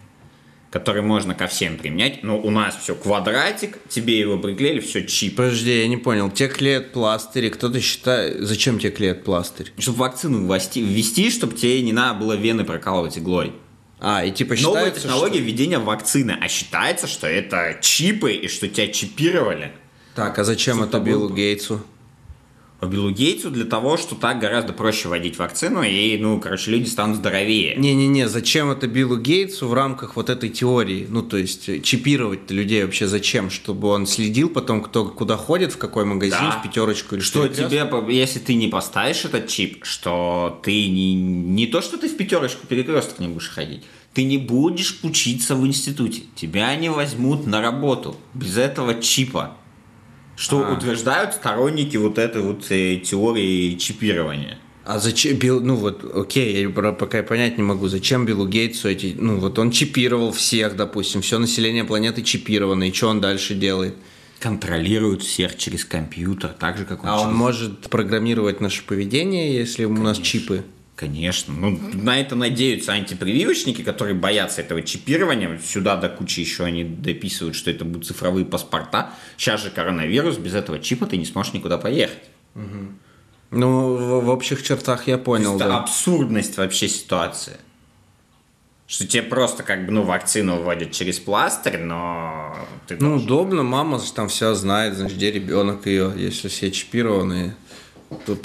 который 0.75 1.03
можно 1.03 1.37
ко 1.37 1.47
всем 1.47 1.77
применять, 1.77 2.25
но 2.25 2.37
у 2.37 2.51
нас 2.51 2.77
все 2.77 2.97
квадратик, 2.97 3.79
тебе 3.89 4.19
его 4.19 4.39
приклеили, 4.39 4.81
все 4.81 5.07
чип. 5.07 5.37
Подожди, 5.37 5.83
я 5.83 5.87
не 5.87 5.97
понял. 5.97 6.29
Те 6.33 6.49
клеят 6.49 6.91
пластыри, 6.91 7.49
кто-то 7.49 7.81
считает... 7.81 8.41
Зачем 8.41 8.81
тебе 8.81 8.91
клеят 8.91 9.23
пластырь? 9.23 9.73
Чтобы 9.79 9.99
вакцину 9.99 10.53
ввести, 10.53 10.83
ввести, 10.83 11.31
чтобы 11.31 11.55
тебе 11.55 11.81
не 11.81 11.93
надо 11.93 12.19
было 12.19 12.33
вены 12.33 12.65
прокалывать 12.65 13.17
иглой. 13.17 13.53
А, 14.01 14.25
и 14.25 14.33
типа 14.33 14.57
Новая 14.63 14.87
считается, 14.87 15.03
технология 15.03 15.39
что- 15.39 15.45
введения 15.45 15.79
вакцины, 15.79 16.37
а 16.41 16.49
считается, 16.49 17.07
что 17.07 17.29
это 17.29 17.79
чипы 17.81 18.33
и 18.33 18.49
что 18.49 18.67
тебя 18.67 18.89
чипировали. 18.89 19.71
Так, 20.17 20.37
а 20.41 20.43
зачем 20.43 20.79
это 20.83 20.99
Сука, 20.99 21.05
Биллу 21.05 21.29
был- 21.29 21.37
Гейтсу? 21.37 21.85
Биллу 22.83 23.11
Гейтсу 23.11 23.51
для 23.51 23.65
того, 23.65 23.97
что 23.97 24.15
так 24.15 24.39
гораздо 24.41 24.73
проще 24.75 25.09
вводить 25.09 25.39
вакцину, 25.39 25.83
и, 25.83 26.19
ну, 26.19 26.39
короче, 26.39 26.71
люди 26.71 26.87
станут 26.87 27.17
здоровее. 27.17 27.77
Не-не-не, 27.77 28.29
зачем 28.29 28.71
это 28.71 28.87
Биллу 28.87 29.17
Гейтсу 29.17 29.69
в 29.69 29.75
рамках 29.75 30.17
вот 30.17 30.29
этой 30.29 30.51
теории? 30.51 31.07
Ну, 31.09 31.23
то 31.23 31.39
есть, 31.39 31.69
э, 31.69 31.81
чипировать 31.81 32.51
людей 32.51 32.85
вообще 32.85 33.07
зачем? 33.07 33.49
Чтобы 33.49 33.89
он 33.89 34.07
следил 34.07 34.51
потом, 34.51 34.83
кто 34.83 35.07
куда 35.07 35.37
ходит, 35.39 35.73
в 35.73 35.79
какой 35.79 36.05
магазин, 36.05 36.37
Да. 36.41 36.59
в 36.61 36.63
пятерочку 36.63 37.15
или 37.15 37.23
Что 37.23 37.49
перекресток? 37.49 37.71
тебе, 38.07 38.17
если 38.17 38.39
ты 38.39 38.55
не 38.55 38.69
поставишь 38.69 39.25
этот 39.25 39.49
чип, 39.49 39.85
что 39.85 40.61
ты 40.63 40.71
не, 40.89 41.15
не 41.15 41.67
то, 41.67 41.81
что 41.81 41.97
ты 41.97 42.09
в 42.09 42.17
пятерочку 42.17 42.67
перекресток 42.67 43.19
не 43.19 43.29
будешь 43.29 43.49
ходить, 43.49 43.83
ты 44.13 44.25
не 44.25 44.37
будешь 44.39 44.99
учиться 45.03 45.55
в 45.57 45.67
институте. 45.67 46.23
Тебя 46.37 46.77
не 46.77 46.91
возьмут 46.91 47.47
на 47.47 47.61
работу 47.63 48.17
без 48.35 48.59
этого 48.59 49.01
чипа. 49.01 49.57
Что 50.37 50.65
А. 50.67 50.73
утверждают 50.75 51.35
сторонники 51.35 51.97
вот 51.97 52.19
этой 52.19 52.43
вот 52.43 52.67
э, 52.71 52.97
теории 52.97 53.75
чипирования. 53.77 54.59
А 54.85 54.99
зачем 54.99 55.37
Билл, 55.39 55.61
ну 55.61 55.77
вот, 55.77 56.05
окей, 56.15 56.63
я 56.63 56.69
пока 56.71 57.23
понять 57.23 57.57
не 57.57 57.63
могу, 57.65 57.89
зачем 57.89 58.27
Биллу 58.27 58.47
Гейтсу 58.47 58.89
эти, 58.89 59.15
ну 59.19 59.39
вот 59.39 59.59
он 59.59 59.71
чипировал 59.71 60.31
всех, 60.33 60.77
допустим, 60.77 61.23
все 61.23 61.39
население 61.39 61.85
планеты 61.85 62.23
чипировано, 62.23 62.85
и 62.89 62.93
что 62.93 63.09
он 63.09 63.21
дальше 63.21 63.55
делает? 63.55 63.95
Контролируют 64.41 65.23
всех 65.23 65.57
через 65.57 65.87
компьютер, 65.87 66.51
так 66.59 66.77
же, 66.77 66.85
как 66.85 67.03
он 67.03 67.09
А 67.09 67.15
он 67.21 67.27
через- 67.29 67.37
может 67.39 67.81
программировать 67.89 68.61
наше 68.61 68.83
поведение, 68.85 69.55
если 69.55 69.87
у 69.87 69.93
нас 69.95 70.19
Конечно. 70.19 70.25
чипы? 70.25 70.65
Конечно. 70.97 71.53
Ну, 71.53 71.79
на 71.93 72.21
это 72.21 72.37
надеются 72.37 72.93
антипрививочники, 72.93 73.83
которые 73.83 74.15
боятся 74.15 74.61
этого 74.61 74.81
чипирования. 74.83 75.59
Сюда 75.59 75.97
до 75.97 76.09
кучи 76.09 76.41
еще 76.41 76.65
они 76.65 76.85
дописывают, 76.85 77.57
что 77.57 77.71
это 77.71 77.85
будут 77.85 78.07
цифровые 78.07 78.47
паспорта. 78.47 79.11
Сейчас 79.37 79.61
же 79.63 79.71
коронавирус, 79.71 80.37
без 80.37 80.55
этого 80.55 80.79
чипа 80.79 81.07
ты 81.07 81.17
не 81.17 81.25
сможешь 81.27 81.53
никуда 81.53 81.79
поехать. 81.79 82.23
Ну, 83.51 83.95
в, 83.97 84.25
в 84.25 84.29
общих 84.29 84.63
чертах 84.63 85.07
я 85.09 85.19
понял, 85.19 85.57
это 85.57 85.65
да. 85.69 85.79
абсурдность 85.81 86.57
вообще 86.57 86.89
ситуации. 86.89 87.57
Что 88.87 89.07
тебе 89.07 89.23
просто 89.23 89.63
как 89.63 89.87
бы, 89.87 89.93
ну, 89.93 90.03
вакцину 90.03 90.61
вводят 90.63 90.93
через 90.93 91.19
пластырь, 91.19 91.79
но 91.79 92.55
ты 92.87 92.97
Ну, 93.01 93.11
должен- 93.11 93.25
удобно, 93.27 93.63
мама 93.63 93.99
же 93.99 94.13
там 94.13 94.29
все 94.29 94.55
знает, 94.55 94.95
значит, 94.97 95.17
где 95.17 95.31
ребенок 95.31 95.87
ее, 95.87 96.13
если 96.17 96.49
все 96.49 96.71
чипированные. 96.71 97.55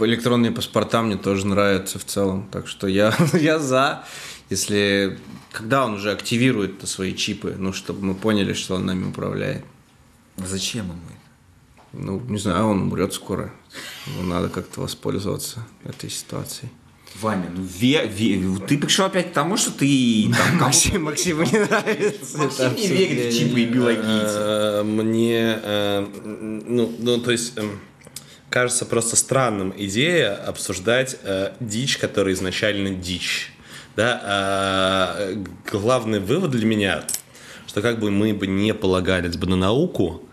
Электронные 0.02 0.52
паспорта 0.52 1.02
мне 1.02 1.16
тоже 1.18 1.46
нравятся 1.48 2.00
в 2.00 2.06
целом. 2.06 2.48
Так 2.52 2.68
что 2.68 2.88
я, 2.88 3.16
я 3.34 3.60
за, 3.60 4.04
если... 4.50 5.20
Когда 5.52 5.84
он 5.86 5.96
уже 5.96 6.12
активирует 6.12 6.88
свои 6.88 7.16
чипы, 7.16 7.56
ну, 7.58 7.74
чтобы 7.74 8.06
мы 8.06 8.14
поняли, 8.14 8.54
что 8.54 8.76
он 8.76 8.86
нами 8.86 9.10
управляет. 9.10 9.66
Зачем 10.38 10.86
ему 10.86 11.00
это? 11.10 11.94
Ну, 11.94 12.20
не 12.20 12.38
знаю, 12.38 12.68
он 12.68 12.82
умрет 12.84 13.14
скоро. 13.14 13.52
Ну, 14.06 14.24
надо 14.24 14.50
как-то 14.50 14.82
воспользоваться 14.82 15.66
этой 15.84 16.10
ситуацией. 16.12 16.72
Ваня, 17.20 17.50
ну 17.56 17.64
ве- 17.64 18.08
ве- 18.08 18.64
ты 18.68 18.78
пришел 18.78 19.06
опять 19.08 19.32
к 19.32 19.34
тому, 19.34 19.58
что 19.58 19.72
ты 19.72 20.32
там 20.32 20.58
Максим, 20.60 21.06
Максиму 21.06 21.42
не 21.44 21.58
нравится. 21.66 22.38
Максим 22.38 22.76
не 22.76 22.88
верит 22.88 23.34
в 23.34 23.38
чипы 23.40 23.62
и 23.62 23.66
биологийцы. 23.66 24.04
Э, 24.38 24.84
Мне, 24.84 25.60
э, 25.64 26.06
ну, 26.68 26.96
ну, 27.00 27.18
то 27.20 27.32
есть, 27.32 27.58
эм, 27.58 27.80
кажется 28.50 28.86
просто 28.86 29.16
странным 29.16 29.74
идея 29.78 30.36
обсуждать 30.36 31.18
э, 31.24 31.54
дичь, 31.60 31.98
которая 31.98 32.34
изначально 32.34 32.92
дичь. 32.92 33.54
Да, 33.96 34.22
а, 34.24 35.44
главный 35.70 36.20
вывод 36.20 36.52
для 36.52 36.66
меня, 36.66 37.04
что 37.68 37.82
как 37.82 38.00
бы 38.00 38.12
мы 38.12 38.34
бы 38.34 38.48
не 38.48 38.74
полагались 38.74 39.36
бы 39.36 39.48
на 39.48 39.58
науку, 39.58 40.24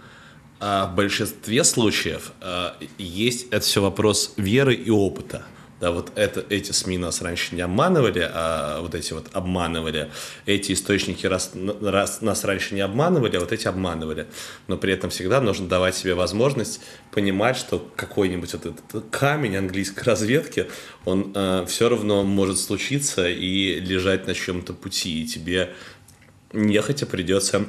а 0.60 0.86
в 0.86 0.94
большинстве 0.94 1.64
случаев 1.64 2.32
э, 2.40 2.70
есть 2.98 3.48
это 3.50 3.60
все 3.60 3.82
вопрос 3.82 4.34
веры 4.36 4.74
и 4.74 4.90
опыта. 4.90 5.42
Да, 5.78 5.90
вот 5.90 6.12
это, 6.14 6.42
эти 6.48 6.72
СМИ 6.72 6.96
нас 6.96 7.20
раньше 7.20 7.54
не 7.54 7.60
обманывали, 7.60 8.26
а 8.32 8.80
вот 8.80 8.94
эти 8.94 9.12
вот 9.12 9.28
обманывали. 9.32 10.10
Эти 10.46 10.72
источники 10.72 11.26
раз, 11.26 11.52
раз 11.82 12.22
нас 12.22 12.44
раньше 12.44 12.74
не 12.74 12.80
обманывали, 12.80 13.36
а 13.36 13.40
вот 13.40 13.52
эти 13.52 13.68
обманывали. 13.68 14.26
Но 14.68 14.78
при 14.78 14.94
этом 14.94 15.10
всегда 15.10 15.40
нужно 15.40 15.68
давать 15.68 15.94
себе 15.94 16.14
возможность 16.14 16.80
понимать, 17.10 17.58
что 17.58 17.78
какой-нибудь 17.94 18.54
вот 18.54 18.66
этот 18.66 19.04
камень 19.10 19.56
английской 19.56 20.04
разведки, 20.04 20.66
он 21.04 21.34
все 21.66 21.88
равно 21.90 22.22
может 22.24 22.58
случиться 22.58 23.28
и 23.28 23.78
лежать 23.78 24.26
на 24.26 24.32
чем-то 24.32 24.72
пути. 24.72 25.22
И 25.22 25.26
тебе 25.26 25.74
нехотя 26.52 27.04
придется 27.04 27.66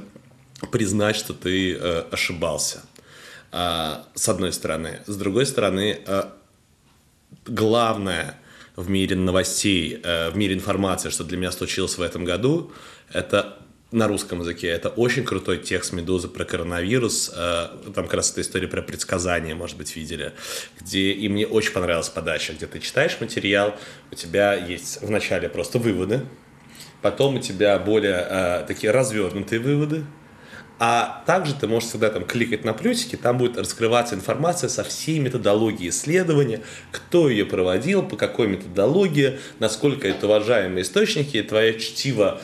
признать, 0.72 1.16
что 1.16 1.34
ты 1.34 1.74
э, 1.74 2.04
ошибался. 2.12 2.82
А, 3.52 4.08
с 4.16 4.28
одной 4.28 4.52
стороны. 4.54 5.00
С 5.06 5.16
другой 5.16 5.46
стороны, 5.46 6.00
э, 6.06 6.24
главное 7.50 8.38
в 8.76 8.90
мире 8.90 9.16
новостей, 9.16 10.00
э, 10.04 10.30
в 10.30 10.38
мире 10.38 10.54
информации, 10.54 11.10
что 11.10 11.24
для 11.24 11.38
меня 11.38 11.52
случилось 11.52 11.98
в 11.98 12.02
этом 12.02 12.26
году, 12.26 12.72
это 13.12 13.58
на 13.92 14.08
русском 14.08 14.42
языке. 14.42 14.68
Это 14.68 14.90
очень 14.90 15.24
крутой 15.24 15.60
текст 15.60 15.94
«Медузы» 15.94 16.28
про 16.28 16.44
коронавирус. 16.46 17.32
Э, 17.34 17.70
Там 17.96 18.06
как 18.06 18.16
раз 18.16 18.32
эта 18.32 18.42
история 18.42 18.68
про 18.68 18.82
предсказания, 18.82 19.56
может 19.56 19.78
быть, 19.78 19.96
видели. 19.96 20.34
Где, 20.80 21.12
и 21.12 21.30
мне 21.30 21.48
очень 21.48 21.72
понравилась 21.72 22.10
подача, 22.10 22.54
где 22.54 22.68
ты 22.68 22.80
читаешь 22.80 23.18
материал, 23.22 23.76
у 24.12 24.16
тебя 24.16 24.54
есть 24.54 25.02
вначале 25.02 25.48
просто 25.48 25.80
выводы, 25.80 26.26
потом 27.02 27.36
у 27.36 27.40
тебя 27.40 27.80
более 27.80 28.28
э, 28.30 28.66
такие 28.68 28.92
развернутые 28.92 29.60
выводы, 29.60 30.04
а 30.80 31.24
также 31.26 31.54
ты 31.56 31.68
можешь 31.68 31.90
всегда 31.90 32.10
там 32.10 32.26
кликать 32.26 32.64
на 32.64 32.74
плюсики, 32.74 33.16
там 33.16 33.38
будет 33.38 33.58
раскрываться 33.58 34.16
информация 34.16 34.70
со 34.70 34.84
всей 34.84 35.20
методологией 35.20 35.90
исследования, 35.90 36.62
кто 36.92 37.30
ее 37.30 37.46
проводил, 37.46 38.04
по 38.04 38.16
какой 38.16 38.48
методологии, 38.48 39.40
насколько 39.60 40.08
это 40.08 40.28
уважаемые 40.28 40.84
источники, 40.84 41.38
и 41.38 41.42
твое 41.42 41.80
чтиво 41.80 42.40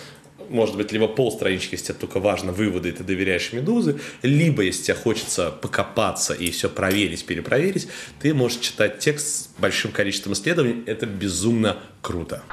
может 0.49 0.75
быть, 0.75 0.91
либо 0.91 1.07
полстранички, 1.07 1.75
если 1.75 1.87
тебе 1.87 1.95
только 1.95 2.19
важно 2.19 2.51
выводы, 2.51 2.89
и 2.89 2.91
ты 2.91 3.03
доверяешь 3.03 3.53
Медузе, 3.53 3.97
либо, 4.21 4.61
если 4.61 4.83
тебе 4.83 4.95
хочется 4.95 5.51
покопаться 5.51 6.33
и 6.33 6.51
все 6.51 6.69
проверить, 6.69 7.25
перепроверить, 7.25 7.87
ты 8.19 8.33
можешь 8.33 8.59
читать 8.59 8.99
текст 8.99 9.27
с 9.27 9.49
большим 9.57 9.91
количеством 9.91 10.33
исследований. 10.33 10.83
Это 10.85 11.05
безумно 11.05 11.77
круто. 12.01 12.43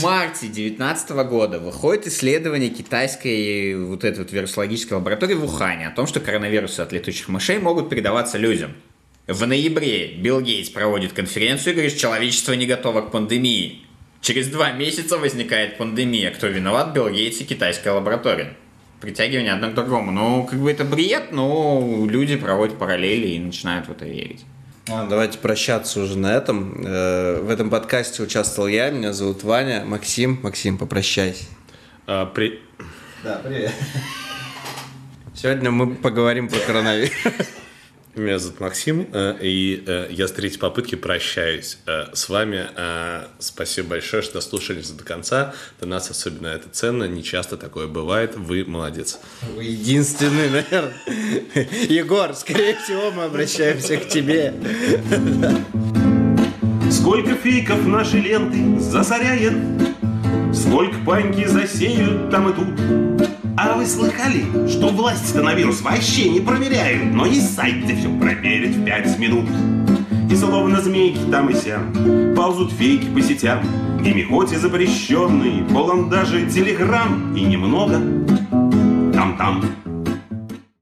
В 0.00 0.04
марте 0.04 0.46
2019 0.46 1.10
года 1.28 1.58
выходит 1.58 2.06
исследование 2.06 2.70
китайской 2.70 3.76
вот 3.76 4.02
этой 4.02 4.20
вот 4.20 4.32
вирусологической 4.32 4.96
лаборатории 4.96 5.34
в 5.34 5.44
Ухане 5.44 5.88
о 5.88 5.90
том, 5.90 6.06
что 6.06 6.20
коронавирусы 6.20 6.80
от 6.80 6.90
летучих 6.90 7.28
мышей 7.28 7.58
могут 7.58 7.90
передаваться 7.90 8.38
людям. 8.38 8.72
В 9.26 9.46
ноябре 9.46 10.14
Билл 10.14 10.40
Гейтс 10.40 10.70
проводит 10.70 11.12
конференцию 11.12 11.72
и 11.72 11.74
говорит, 11.74 11.92
что 11.92 12.00
человечество 12.00 12.54
не 12.54 12.64
готово 12.64 13.02
к 13.02 13.10
пандемии. 13.10 13.82
Через 14.22 14.48
два 14.48 14.72
месяца 14.72 15.18
возникает 15.18 15.76
пандемия. 15.76 16.30
Кто 16.30 16.46
виноват? 16.46 16.94
Билл 16.94 17.10
Гейтс 17.10 17.42
и 17.42 17.44
китайская 17.44 17.90
лаборатория. 17.90 18.56
Притягивание 19.02 19.52
одно 19.52 19.68
к 19.68 19.74
другому. 19.74 20.12
Ну, 20.12 20.46
как 20.46 20.60
бы 20.60 20.70
это 20.70 20.84
бред, 20.84 21.30
но 21.30 22.06
люди 22.08 22.36
проводят 22.36 22.78
параллели 22.78 23.26
и 23.26 23.38
начинают 23.38 23.86
в 23.86 23.90
это 23.90 24.06
верить. 24.06 24.46
А, 24.92 25.06
Давайте 25.06 25.38
прощаться 25.38 26.00
уже 26.00 26.18
на 26.18 26.34
этом. 26.34 26.82
Э, 26.84 27.40
В 27.40 27.50
этом 27.50 27.70
подкасте 27.70 28.22
участвовал 28.22 28.68
я, 28.68 28.90
меня 28.90 29.12
зовут 29.12 29.44
Ваня, 29.44 29.84
Максим. 29.84 30.40
Максим, 30.42 30.78
попрощайся. 30.78 31.44
А, 32.06 32.26
при... 32.26 32.60
Да, 33.22 33.40
привет. 33.44 33.72
Сегодня 35.34 35.70
мы 35.70 35.94
поговорим 35.94 36.48
про 36.48 36.58
коронавирус. 36.58 37.12
Меня 38.16 38.40
зовут 38.40 38.58
Максим, 38.58 39.06
э, 39.12 39.36
и 39.40 39.84
э, 39.86 40.08
я 40.10 40.26
с 40.26 40.32
третьей 40.32 40.58
попытки 40.58 40.96
прощаюсь 40.96 41.78
э, 41.86 42.06
с 42.12 42.28
вами. 42.28 42.66
Спасибо 43.38 43.90
большое, 43.90 44.22
что 44.22 44.34
дослушались 44.34 44.90
до 44.90 45.04
конца. 45.04 45.54
Для 45.78 45.88
нас 45.88 46.10
особенно 46.10 46.48
это 46.48 46.68
ценно, 46.70 47.04
не 47.04 47.22
часто 47.22 47.56
такое 47.56 47.86
бывает. 47.86 48.34
Вы 48.34 48.64
молодец. 48.64 49.20
Вы 49.54 49.64
единственный, 49.64 50.50
наверное. 50.50 50.94
Егор, 51.88 52.34
скорее 52.34 52.76
всего, 52.76 53.12
мы 53.12 53.24
обращаемся 53.24 53.96
к 53.96 54.08
тебе. 54.08 54.54
Сколько 56.90 57.36
фейков 57.36 57.86
наши 57.86 58.18
ленты 58.18 58.80
засоряет, 58.80 59.54
Сколько 60.52 60.98
паньки 61.06 61.46
засеют 61.46 62.30
там 62.30 62.50
и 62.50 62.54
тут. 62.54 63.19
А 63.62 63.74
вы 63.74 63.84
слыхали, 63.84 64.46
что 64.70 64.88
власти-то 64.88 65.42
на 65.42 65.52
вирус 65.52 65.82
вообще 65.82 66.30
не 66.30 66.40
проверяют, 66.40 67.12
Но 67.12 67.26
есть 67.26 67.54
сайт, 67.54 67.84
где 67.84 67.94
все 67.94 68.08
проверить 68.08 68.74
в 68.74 68.86
пять 68.86 69.18
минут. 69.18 69.44
И 70.30 70.34
словно 70.34 70.80
змейки 70.80 71.18
там 71.30 71.50
и 71.50 71.54
сям 71.54 71.92
Ползут 72.34 72.72
фейки 72.72 73.04
по 73.14 73.20
сетям. 73.20 73.60
И 74.02 74.14
запрещенный 74.56 75.62
Полон 75.74 76.08
даже 76.08 76.46
телеграмм 76.46 77.36
И 77.36 77.42
немного. 77.42 78.00
Там-там 79.12 79.62